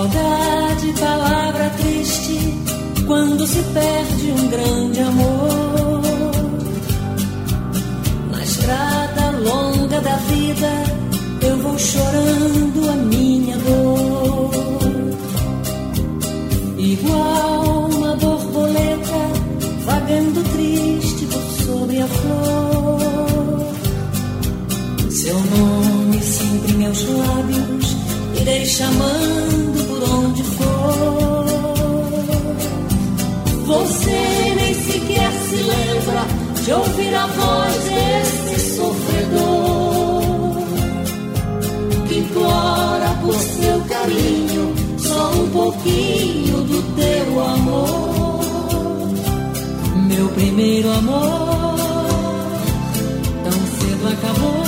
Saudade, 0.00 0.94
palavra 0.98 1.70
triste, 1.76 2.38
quando 3.06 3.46
se 3.46 3.58
perde 3.74 4.32
um 4.32 4.48
grande 4.48 5.00
amor. 5.00 6.00
Na 8.30 8.42
estrada 8.42 9.30
longa 9.32 10.00
da 10.00 10.16
vida, 10.16 10.70
eu 11.42 11.58
vou 11.58 11.78
chorando 11.78 12.88
a 12.88 12.96
minha 12.96 13.58
dor. 13.58 14.50
Igual 16.78 17.90
uma 17.90 18.16
borboleta, 18.16 19.20
vagando 19.84 20.42
triste 20.54 21.26
por 21.26 21.42
sobre 21.62 22.00
a 22.00 22.06
flor. 22.06 23.74
Seu 25.10 25.34
nome 25.34 26.22
sempre 26.22 26.72
meus 26.72 27.02
lábios 27.06 27.96
irei 28.40 28.64
chamando 28.64 29.79
por 30.00 30.10
onde 30.10 30.42
for. 30.42 31.44
Você 33.66 34.54
nem 34.56 34.74
sequer 34.74 35.32
se 35.32 35.56
lembra 35.56 36.24
de 36.64 36.72
ouvir 36.72 37.14
a 37.14 37.26
voz 37.26 37.74
desse 37.84 38.76
sofredor 38.76 40.20
que 42.08 42.18
implora 42.18 43.10
por 43.22 43.34
seu 43.34 43.80
carinho 43.82 44.74
só 44.98 45.30
um 45.32 45.50
pouquinho 45.50 46.62
do 46.62 46.82
teu 46.96 47.40
amor, 47.40 48.40
meu 50.08 50.28
primeiro 50.28 50.90
amor. 50.90 51.76
Tão 53.44 53.52
cedo 53.52 54.08
acabou, 54.08 54.64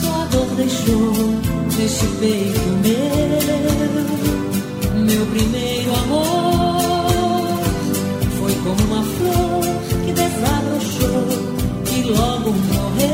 sua 0.00 0.24
dor 0.26 0.46
deixou 0.56 1.52
neste 1.78 2.06
peito 2.20 2.60
meu, 2.82 4.31
meu 5.14 5.26
primeiro 5.26 5.94
amor 5.94 7.60
foi 8.38 8.54
como 8.64 8.82
uma 8.84 9.04
flor 9.04 9.62
que 10.06 10.12
desabrochou 10.12 11.28
e 11.94 12.02
logo 12.04 12.50
morreu 12.50 13.12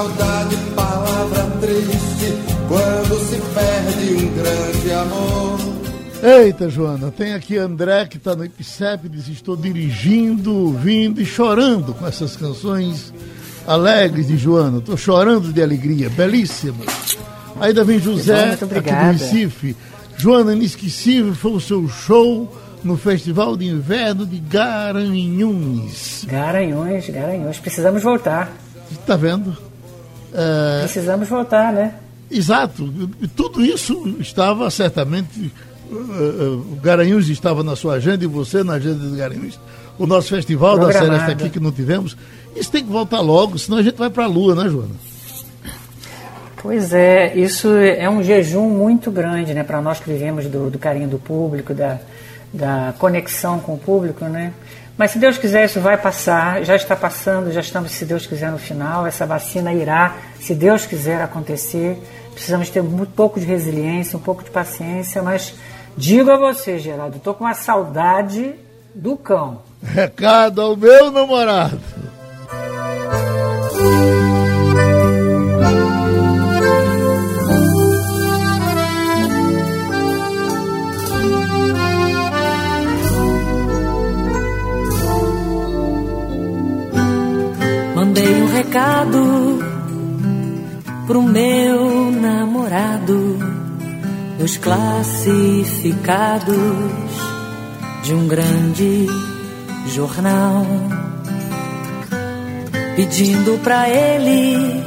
Saudade, 0.01 0.55
palavra 0.75 1.43
triste, 1.59 2.33
quando 2.67 3.19
se 3.19 3.39
perde 3.53 4.13
um 4.15 4.33
grande 4.33 4.93
amor. 4.93 5.59
Eita, 6.23 6.69
Joana, 6.71 7.11
tem 7.11 7.35
aqui 7.35 7.55
André 7.55 8.07
que 8.07 8.17
está 8.17 8.35
no 8.35 8.43
IPCEP, 8.43 9.07
diz: 9.07 9.27
Estou 9.27 9.55
dirigindo, 9.55 10.71
vindo 10.73 11.21
e 11.21 11.25
chorando 11.25 11.93
com 11.93 12.07
essas 12.07 12.35
canções 12.35 13.13
alegres 13.67 14.27
de 14.27 14.37
Joana. 14.37 14.79
Estou 14.79 14.97
chorando 14.97 15.53
de 15.53 15.61
alegria, 15.61 16.09
belíssimas. 16.09 17.15
Ainda 17.59 17.83
vem 17.83 17.99
José, 17.99 18.53
aqui 18.53 18.65
do 18.65 19.11
Recife. 19.11 19.75
Joana, 20.17 20.55
inesquecível 20.55 21.35
foi 21.35 21.51
o 21.51 21.61
seu 21.61 21.87
show 21.87 22.51
no 22.83 22.97
Festival 22.97 23.55
de 23.55 23.67
Inverno 23.67 24.25
de 24.25 24.39
Garanhuns. 24.39 26.25
Garanhuns, 26.27 27.07
Garanhuns. 27.07 27.59
Precisamos 27.59 28.01
voltar. 28.01 28.51
Está 28.91 29.15
vendo? 29.15 29.70
É... 30.33 30.81
Precisamos 30.81 31.27
voltar, 31.27 31.73
né? 31.73 31.93
Exato. 32.29 32.91
Tudo 33.35 33.63
isso 33.63 34.15
estava 34.19 34.69
certamente. 34.71 35.51
Uh, 35.91 36.77
Garanhuns 36.81 37.27
estava 37.27 37.63
na 37.63 37.75
sua 37.75 37.95
agenda 37.95 38.23
e 38.23 38.27
você 38.27 38.63
na 38.63 38.73
agenda 38.73 39.09
de 39.09 39.17
Garanhuns. 39.17 39.59
O 39.99 40.07
nosso 40.07 40.29
festival 40.29 40.79
da 40.79 40.91
Seresta 40.91 41.31
aqui 41.31 41.49
que 41.49 41.59
não 41.59 41.71
tivemos. 41.71 42.15
Isso 42.55 42.71
tem 42.71 42.83
que 42.83 42.89
voltar 42.89 43.19
logo, 43.19 43.57
senão 43.57 43.77
a 43.77 43.83
gente 43.83 43.97
vai 43.97 44.09
para 44.09 44.23
a 44.23 44.27
Lua, 44.27 44.55
né, 44.55 44.69
Joana? 44.69 44.95
Pois 46.61 46.93
é, 46.93 47.35
isso 47.35 47.69
é 47.75 48.09
um 48.09 48.23
jejum 48.23 48.69
muito 48.69 49.09
grande, 49.09 49.53
né, 49.53 49.63
para 49.63 49.81
nós 49.81 49.99
que 49.99 50.11
vivemos 50.11 50.45
do, 50.45 50.69
do 50.69 50.77
carinho 50.77 51.07
do 51.07 51.17
público, 51.17 51.73
da, 51.73 51.99
da 52.53 52.93
conexão 52.99 53.59
com 53.59 53.73
o 53.73 53.77
público, 53.77 54.25
né? 54.25 54.53
Mas 55.01 55.09
se 55.09 55.17
Deus 55.17 55.35
quiser, 55.35 55.65
isso 55.65 55.81
vai 55.81 55.97
passar, 55.97 56.63
já 56.63 56.75
está 56.75 56.95
passando, 56.95 57.51
já 57.51 57.59
estamos, 57.59 57.91
se 57.91 58.05
Deus 58.05 58.27
quiser, 58.27 58.51
no 58.51 58.59
final. 58.59 59.07
Essa 59.07 59.25
vacina 59.25 59.73
irá, 59.73 60.15
se 60.39 60.53
Deus 60.53 60.85
quiser, 60.85 61.23
acontecer. 61.23 61.97
Precisamos 62.35 62.69
ter 62.69 62.83
muito 62.83 63.11
pouco 63.13 63.39
de 63.39 63.45
resiliência, 63.47 64.15
um 64.15 64.21
pouco 64.21 64.43
de 64.43 64.51
paciência, 64.51 65.23
mas 65.23 65.55
digo 65.97 66.29
a 66.29 66.37
você, 66.37 66.77
Geraldo, 66.77 67.17
estou 67.17 67.33
com 67.33 67.45
uma 67.45 67.55
saudade 67.55 68.53
do 68.93 69.17
cão. 69.17 69.63
Recado 69.83 70.61
ao 70.61 70.77
meu 70.77 71.09
namorado. 71.09 71.81
Recado 88.61 89.57
pro 91.07 91.23
meu 91.23 92.11
namorado 92.11 93.39
os 94.39 94.55
classificados 94.57 96.55
de 98.03 98.13
um 98.13 98.27
grande 98.27 99.07
jornal 99.87 100.67
pedindo 102.95 103.59
pra 103.63 103.89
ele 103.89 104.83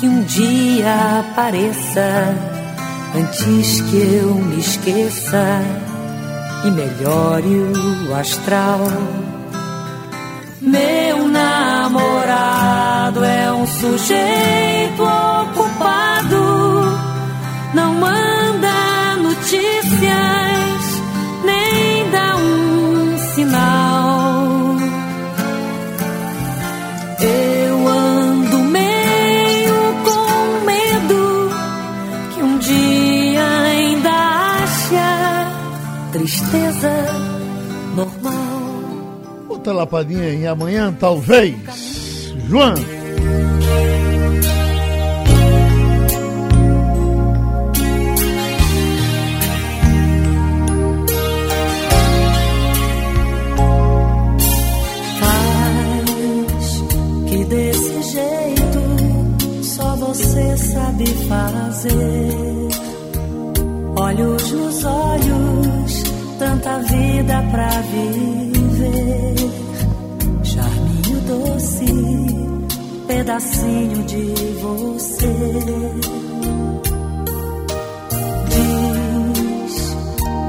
que 0.00 0.08
um 0.08 0.22
dia 0.22 1.20
apareça 1.20 2.34
antes 3.14 3.82
que 3.82 3.96
eu 3.96 4.34
me 4.34 4.60
esqueça 4.60 5.60
e 6.64 6.70
melhore 6.70 7.54
o 8.08 8.14
astral. 8.14 8.80
Meu 10.62 11.28
namorado 11.88 13.24
é 13.24 13.52
um 13.52 13.64
sujeito 13.64 15.02
ocupado, 15.02 16.98
não 17.74 17.94
manda 17.94 19.16
notícias, 19.22 21.02
nem 21.44 22.10
dá 22.10 22.36
um 22.36 23.18
sinal. 23.34 24.76
Eu 27.20 27.88
ando 27.88 28.58
meio 28.58 29.94
com 30.04 30.66
medo 30.66 31.50
que 32.34 32.42
um 32.42 32.58
dia 32.58 33.48
ainda 33.48 34.10
acha 34.10 35.52
tristeza 36.10 36.90
normal 37.94 38.45
e 40.40 40.46
amanhã, 40.46 40.94
talvez. 40.98 41.56
João. 42.48 42.74
Faz 55.20 56.84
que 57.28 57.44
desse 57.46 58.02
jeito 58.12 59.64
só 59.64 59.96
você 59.96 60.56
sabe 60.56 61.06
fazer. 61.28 62.36
Olhos 63.96 64.52
nos 64.52 64.84
olhos, 64.84 66.04
tanta 66.38 66.78
vida 66.80 67.42
pra 67.50 67.68
viver 67.90 69.45
Doce, 71.26 71.84
pedacinho 73.08 74.04
de 74.04 74.32
você. 74.60 75.34
Diz 78.48 79.96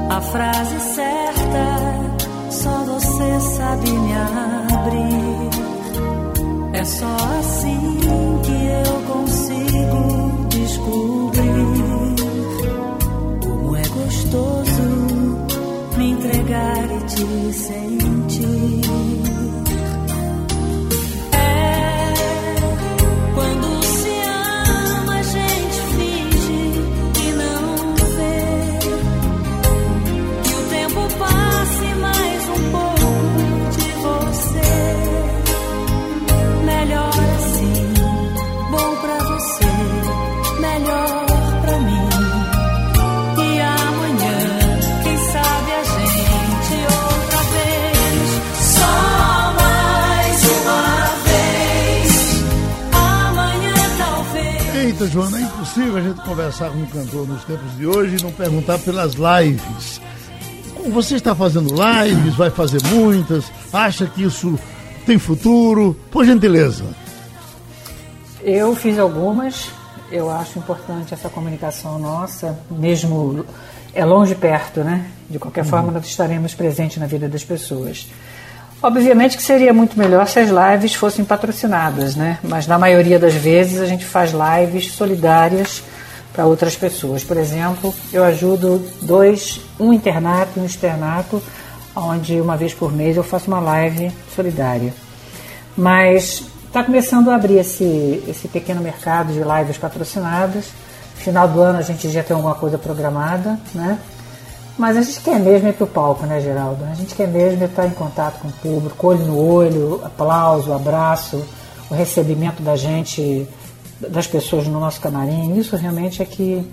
a 0.08 0.20
frase 0.20 0.80
certa, 0.94 2.50
só 2.50 2.84
você 2.84 3.40
sabe 3.56 3.90
me 3.90 4.12
abrir. 4.14 5.50
É 6.74 6.84
só 6.84 7.16
assim 7.40 7.98
que 8.44 8.52
eu 8.52 9.02
consigo 9.12 10.46
descobrir 10.48 12.14
como 13.42 13.76
é 13.76 13.88
gostoso 13.88 14.82
me 15.96 16.10
entregar 16.12 16.84
e 16.84 17.00
te 17.06 17.52
sentir. 17.52 18.07
Joana, 55.06 55.38
é 55.38 55.42
impossível 55.42 55.96
a 55.96 56.00
gente 56.00 56.20
conversar 56.22 56.70
com 56.70 56.78
um 56.78 56.86
cantor 56.86 57.28
nos 57.28 57.44
tempos 57.44 57.76
de 57.76 57.86
hoje 57.86 58.16
e 58.18 58.22
não 58.22 58.32
perguntar 58.32 58.78
pelas 58.78 59.14
lives. 59.14 60.00
Você 60.90 61.16
está 61.16 61.34
fazendo 61.34 61.70
lives, 61.74 62.34
vai 62.34 62.50
fazer 62.50 62.82
muitas, 62.84 63.44
acha 63.72 64.06
que 64.06 64.24
isso 64.24 64.58
tem 65.06 65.18
futuro? 65.18 65.96
Por 66.10 66.24
gentileza. 66.24 66.84
Eu 68.42 68.74
fiz 68.74 68.98
algumas, 68.98 69.70
eu 70.10 70.30
acho 70.30 70.58
importante 70.58 71.14
essa 71.14 71.28
comunicação 71.28 71.98
nossa, 71.98 72.58
mesmo 72.70 73.44
é 73.94 74.04
longe 74.04 74.32
e 74.32 74.36
perto, 74.36 74.82
né? 74.82 75.06
De 75.28 75.38
qualquer 75.38 75.64
forma, 75.64 75.92
nós 75.92 76.06
estaremos 76.06 76.54
presentes 76.54 76.98
na 76.98 77.06
vida 77.06 77.28
das 77.28 77.44
pessoas. 77.44 78.08
Obviamente 78.80 79.36
que 79.36 79.42
seria 79.42 79.72
muito 79.72 79.98
melhor 79.98 80.26
se 80.28 80.38
as 80.38 80.50
lives 80.50 80.94
fossem 80.94 81.24
patrocinadas, 81.24 82.14
né? 82.14 82.38
Mas 82.44 82.66
na 82.66 82.78
maioria 82.78 83.18
das 83.18 83.34
vezes 83.34 83.80
a 83.80 83.86
gente 83.86 84.04
faz 84.04 84.30
lives 84.32 84.92
solidárias 84.92 85.82
para 86.32 86.46
outras 86.46 86.76
pessoas. 86.76 87.24
Por 87.24 87.36
exemplo, 87.36 87.92
eu 88.12 88.22
ajudo 88.22 88.80
dois, 89.02 89.60
um 89.80 89.92
internato 89.92 90.52
e 90.56 90.60
um 90.60 90.64
externato, 90.64 91.42
onde 91.96 92.40
uma 92.40 92.56
vez 92.56 92.72
por 92.72 92.92
mês 92.92 93.16
eu 93.16 93.24
faço 93.24 93.48
uma 93.48 93.58
live 93.58 94.12
solidária. 94.36 94.94
Mas 95.76 96.44
está 96.68 96.84
começando 96.84 97.30
a 97.30 97.34
abrir 97.34 97.58
esse, 97.58 98.22
esse 98.28 98.46
pequeno 98.46 98.80
mercado 98.80 99.32
de 99.32 99.40
lives 99.40 99.76
patrocinadas. 99.76 100.66
Final 101.16 101.48
do 101.48 101.60
ano 101.60 101.80
a 101.80 101.82
gente 101.82 102.08
já 102.08 102.22
tem 102.22 102.36
alguma 102.36 102.54
coisa 102.54 102.78
programada, 102.78 103.58
né? 103.74 103.98
Mas 104.78 104.96
a 104.96 105.02
gente 105.02 105.20
quer 105.20 105.40
mesmo 105.40 105.68
ir 105.68 105.72
para 105.72 105.84
o 105.84 105.88
palco, 105.88 106.24
né, 106.24 106.40
Geraldo? 106.40 106.84
A 106.84 106.94
gente 106.94 107.12
quer 107.12 107.26
mesmo 107.26 107.64
estar 107.64 107.86
em 107.86 107.90
contato 107.90 108.40
com 108.40 108.48
o 108.48 108.52
público, 108.52 109.08
olho 109.08 109.26
no 109.26 109.36
olho, 109.36 110.00
aplauso, 110.04 110.72
abraço, 110.72 111.44
o 111.90 111.94
recebimento 111.94 112.62
da 112.62 112.76
gente, 112.76 113.46
das 114.08 114.28
pessoas 114.28 114.68
no 114.68 114.78
nosso 114.78 115.00
camarim. 115.00 115.58
Isso 115.58 115.74
realmente 115.74 116.22
é 116.22 116.24
que, 116.24 116.64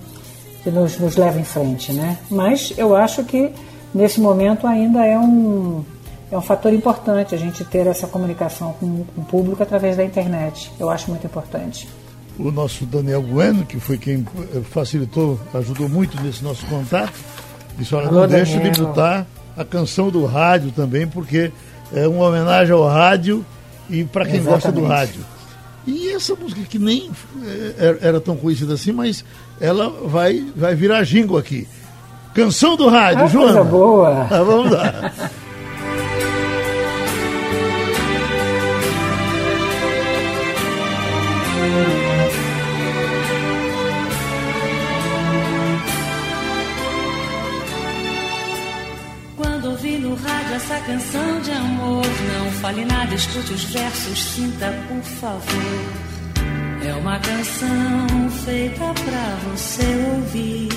que 0.64 0.70
nos, 0.70 1.00
nos 1.00 1.16
leva 1.16 1.40
em 1.40 1.44
frente, 1.44 1.92
né? 1.92 2.20
Mas 2.30 2.74
eu 2.78 2.96
acho 2.96 3.24
que 3.24 3.52
nesse 3.92 4.22
momento 4.22 4.68
ainda 4.68 5.04
é 5.04 5.18
um, 5.18 5.84
é 6.32 6.38
um 6.38 6.42
fator 6.42 6.72
importante 6.72 7.34
a 7.34 7.38
gente 7.40 7.66
ter 7.66 7.88
essa 7.88 8.06
comunicação 8.06 8.74
com, 8.80 9.04
com 9.04 9.22
o 9.22 9.26
público 9.26 9.64
através 9.64 9.98
da 9.98 10.04
internet. 10.04 10.72
Eu 10.80 10.92
acho 10.92 11.10
muito 11.10 11.26
importante. 11.26 11.90
O 12.38 12.52
nosso 12.52 12.86
Daniel 12.86 13.24
Bueno, 13.24 13.66
que 13.66 13.80
foi 13.80 13.98
quem 13.98 14.28
eh, 14.54 14.62
facilitou, 14.70 15.40
ajudou 15.54 15.88
muito 15.88 16.22
nesse 16.22 16.44
nosso 16.44 16.66
contato, 16.66 17.14
disse, 17.78 17.94
olha, 17.96 18.08
Alô, 18.08 18.22
não 18.22 18.28
deixa 18.28 18.60
de 18.60 18.82
botar 18.82 19.26
a 19.58 19.64
canção 19.64 20.10
do 20.10 20.26
rádio 20.26 20.72
também, 20.72 21.08
porque 21.08 21.52
é 21.94 22.08
uma 22.08 22.26
homenagem 22.28 22.74
ao 22.74 22.88
rádio 22.88 23.46
e 23.90 24.04
para 24.04 24.26
quem 24.26 24.42
gosta 24.44 24.72
do 24.72 24.80
Exatamente. 24.82 25.00
rádio. 25.10 25.26
E 25.88 26.10
essa 26.14 26.34
música 26.36 26.62
que 26.68 26.80
nem 26.80 27.12
eh, 27.44 27.74
era- 27.78 27.98
era 28.02 28.20
tão 28.20 28.36
conhecida 28.36 28.74
assim, 28.74 28.92
mas 28.92 29.24
ela 29.62 29.90
vai, 30.08 30.44
vai 30.56 30.74
virar 30.76 31.04
jingle 31.04 31.38
aqui. 31.38 31.68
Canção 32.34 32.76
do 32.76 32.90
rádio, 32.90 33.24
Ah, 33.24 33.28
Joana. 33.28 33.54
coisa 33.54 33.70
boa. 33.70 34.28
Ah, 34.30 34.44
vamos 34.44 34.72
lá. 34.72 35.12
Quando 49.86 49.94
ouvi 49.94 49.98
no 50.00 50.16
rádio 50.16 50.56
essa 50.56 50.80
canção 50.80 51.42
de 51.42 51.52
amor, 51.52 52.04
não 52.04 52.52
fale 52.54 52.86
nada, 52.86 53.14
escute 53.14 53.54
os 53.54 53.66
versos, 53.66 54.20
sinta 54.20 54.74
por 54.88 55.04
favor. 55.04 55.44
É 56.84 56.94
uma 56.96 57.20
canção 57.20 58.30
feita 58.44 58.80
pra 58.80 59.38
você 59.52 59.84
ouvir. 60.16 60.70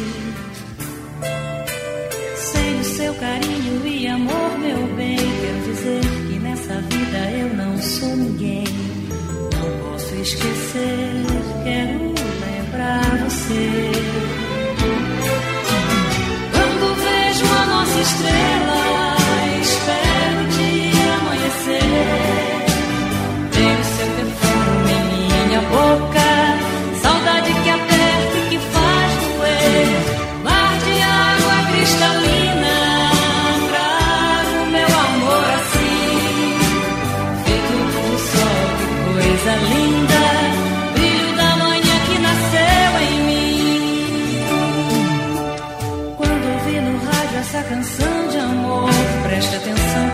Sem 2.37 2.81
o 2.81 2.85
seu 2.85 3.15
carinho 3.15 3.87
e 3.87 4.07
amor, 4.09 4.59
meu 4.59 4.87
bem, 4.95 5.17
quero 5.17 5.73
dizer 5.73 6.01
que 6.01 6.39
nessa 6.41 6.75
vida 6.75 7.31
eu 7.31 7.55
não 7.57 7.79
sou 7.79 8.15
ninguém. 8.15 8.65
Não 9.55 9.91
posso 9.91 10.15
esquecer, 10.17 11.25
quero 11.65 12.15
lembrar 12.45 13.25
você. 13.25 13.91
Quando 16.53 16.95
vejo 16.95 17.47
a 17.55 17.67
nossa 17.67 18.01
estrela, 18.01 18.58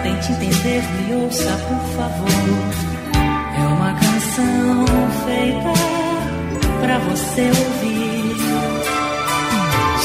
tente 0.04 0.32
entender, 0.32 0.82
me 0.82 1.14
ouça 1.24 1.50
por 1.66 1.80
favor. 1.96 2.28
É 3.56 3.66
uma 3.66 3.92
canção 3.94 4.84
feita 5.24 5.72
pra 6.80 6.98
você 6.98 7.42
ouvir. 7.42 8.36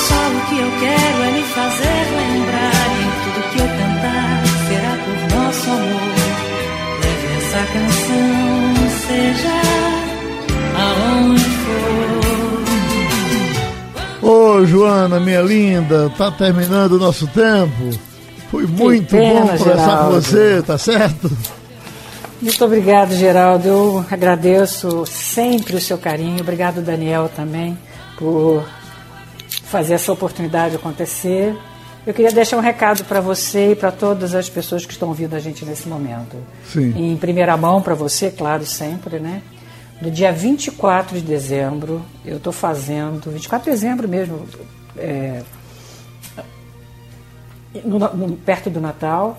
Só 0.07 0.15
o 0.15 0.39
que 0.47 0.57
eu 0.57 0.71
quero 0.79 1.23
é 1.23 1.31
me 1.31 1.43
fazer 1.43 2.01
lembrar 2.15 2.87
e 2.95 3.05
tudo 3.23 3.39
que 3.51 3.59
eu 3.59 3.67
cantar 3.67 4.31
será 4.67 4.93
por 5.03 5.19
nosso 5.35 5.67
amor. 5.69 6.19
Leve 7.03 7.27
essa 7.37 7.63
canção, 7.73 8.19
seja 9.05 9.57
aonde 10.77 11.49
for. 11.63 11.79
Ô, 14.21 14.65
Joana, 14.65 15.19
minha 15.19 15.41
linda, 15.41 16.09
tá 16.17 16.31
terminando 16.31 16.93
o 16.93 16.99
nosso 16.99 17.27
tempo. 17.27 18.08
Foi 18.49 18.65
muito 18.65 19.11
pena, 19.11 19.41
bom 19.41 19.57
conversar 19.57 19.75
com 19.75 19.79
Geraldo. 19.79 20.21
você, 20.21 20.61
tá 20.63 20.77
certo? 20.77 21.31
Muito 22.41 22.65
obrigado, 22.65 23.13
Geraldo. 23.13 23.67
Eu 23.67 24.05
agradeço 24.09 25.05
sempre 25.05 25.75
o 25.75 25.81
seu 25.81 25.97
carinho. 25.97 26.41
Obrigado, 26.41 26.81
Daniel, 26.81 27.29
também, 27.35 27.77
por 28.17 28.63
fazer 29.63 29.95
essa 29.95 30.11
oportunidade 30.11 30.75
acontecer. 30.75 31.55
Eu 32.07 32.13
queria 32.13 32.31
deixar 32.31 32.57
um 32.57 32.61
recado 32.61 33.03
para 33.03 33.19
você 33.19 33.73
e 33.73 33.75
para 33.75 33.91
todas 33.91 34.33
as 34.33 34.49
pessoas 34.49 34.85
que 34.85 34.93
estão 34.93 35.09
ouvindo 35.09 35.35
a 35.35 35.39
gente 35.39 35.65
nesse 35.65 35.87
momento. 35.87 36.37
Sim. 36.71 36.93
Em 36.97 37.17
primeira 37.17 37.55
mão 37.57 37.81
para 37.81 37.93
você, 37.93 38.31
claro, 38.31 38.65
sempre, 38.65 39.19
né? 39.19 39.41
No 40.01 40.09
dia 40.09 40.31
24 40.31 41.17
de 41.17 41.25
dezembro, 41.25 42.01
eu 42.25 42.37
estou 42.37 42.53
fazendo, 42.53 43.29
24 43.29 43.65
de 43.65 43.71
dezembro 43.71 44.07
mesmo, 44.07 44.45
é, 44.97 45.41
no, 47.83 47.99
no, 47.99 48.35
perto 48.37 48.69
do 48.69 48.79
Natal, 48.79 49.37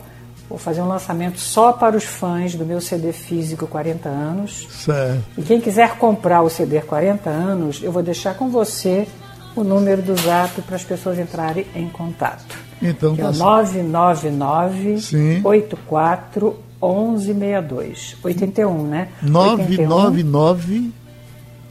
vou 0.49 0.59
fazer 0.59 0.83
um 0.83 0.89
lançamento 0.89 1.39
só 1.39 1.73
para 1.73 1.97
os 1.97 2.05
fãs 2.05 2.55
do 2.55 2.65
meu 2.65 2.81
CD 2.81 3.13
físico 3.13 3.67
40 3.67 4.09
anos. 4.09 4.67
Certo. 4.71 5.23
E 5.39 5.43
quem 5.43 5.61
quiser 5.61 5.97
comprar 5.97 6.43
o 6.43 6.51
CD 6.51 6.81
40 6.81 7.31
anos, 7.31 7.81
eu 7.83 7.93
vou 7.93 8.03
deixar 8.03 8.35
com 8.35 8.49
você 8.49 9.07
o 9.55 9.65
número 9.65 10.03
do 10.03 10.17
zap 10.17 10.61
para 10.63 10.77
as 10.77 10.85
pessoas 10.85 11.19
entrarem 11.19 11.67
em 11.75 11.89
contato. 11.89 12.57
Então, 12.81 13.15
que 13.15 13.23
tá 13.23 13.29
é 13.29 13.33
certo. 13.33 13.45
999 13.45 15.01
Sim. 15.01 15.41
84 15.45 16.57
1162. 16.81 18.17
81, 18.23 18.87
né? 18.87 19.09
999 19.23 20.93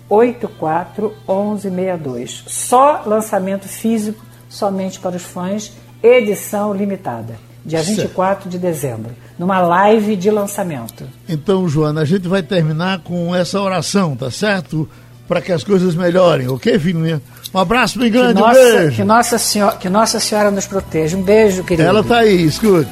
84 0.07 1.14
1162. 1.28 2.43
Só 2.47 3.03
lançamento 3.05 3.68
físico, 3.68 4.24
somente 4.49 4.99
para 4.99 5.16
os 5.16 5.24
fãs, 5.24 5.74
edição 6.02 6.74
limitada. 6.74 7.36
Dia 7.66 7.84
Certo. 7.84 8.02
24 8.04 8.50
de 8.50 8.58
dezembro, 8.58 9.12
numa 9.38 9.60
live 9.60 10.16
de 10.16 10.32
lançamento. 10.32 11.04
Então, 11.28 11.68
Joana, 11.68 12.02
a 12.02 12.06
gente 12.06 12.28
vai 12.28 12.41
terminar 12.41 13.00
com 13.00 13.36
essa 13.36 13.62
oração, 13.62 14.16
tá 14.16 14.32
certo? 14.32 14.88
Para 15.28 15.41
que 15.41 15.52
as 15.52 15.64
coisas 15.64 15.93
melhorem, 15.93 16.47
ok, 16.47 16.80
filhinha? 16.80 17.22
Um 17.54 17.60
abraço 17.60 18.00
bem 18.00 18.10
Que 18.12 18.18
grande, 18.18 18.41
um 18.41 18.45
nossa, 18.45 18.60
beijo. 18.60 18.95
que, 18.95 19.04
nossa 19.04 19.38
senhora, 19.38 19.76
que 19.76 19.89
Nossa 19.89 20.20
Senhora 20.20 20.50
nos 20.52 20.66
proteja. 20.68 21.18
Um 21.18 21.22
beijo, 21.22 21.64
querido. 21.64 21.88
Ela 21.88 22.04
tá 22.04 22.20
aí, 22.20 22.45
escute. 22.45 22.89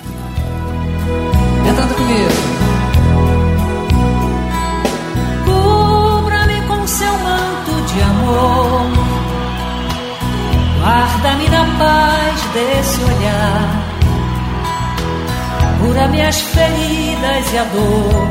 Cantando 1.66 1.93
comigo. 1.95 2.47
Cura 15.98 16.10
minhas 16.10 16.39
feridas 16.39 17.54
e 17.54 17.58
a 17.58 17.64
dor 17.64 18.28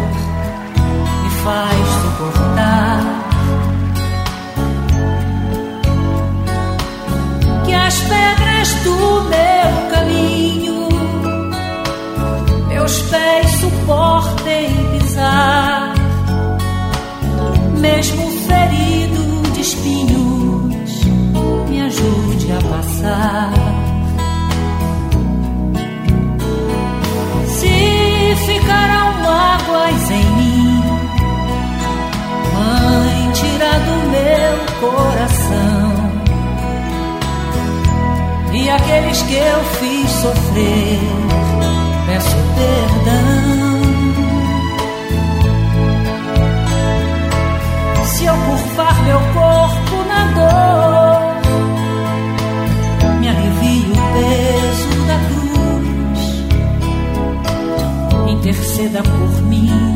me 1.25 1.31
faz 1.43 1.89
suportar. 2.01 3.01
Que 7.65 7.75
as 7.75 7.99
pedras 8.03 8.73
do 8.85 9.23
meu 9.25 9.91
caminho 9.91 10.89
meus 12.69 13.03
pés 13.03 13.51
suportem 13.59 14.69
pisar, 15.01 15.95
mesmo 17.81 18.26
tira 33.41 33.73
do 33.87 33.97
meu 34.15 34.55
coração. 34.81 35.93
E 38.53 38.71
aqueles 38.71 39.23
que 39.23 39.35
eu 39.35 39.65
fiz 39.79 40.11
sofrer, 40.11 41.01
peço 42.07 42.37
perdão. 42.57 43.77
Se 48.05 48.25
eu 48.25 48.35
curvar 48.35 49.05
meu 49.05 49.21
corpo 49.35 49.97
na 50.09 50.23
dor, 50.37 51.21
me 53.21 53.29
alivie 53.29 53.93
o 53.93 53.97
peso 54.15 54.97
da 55.07 55.19
cruz. 55.29 56.23
Interceda 58.31 59.03
por 59.03 59.43
mim, 59.43 59.96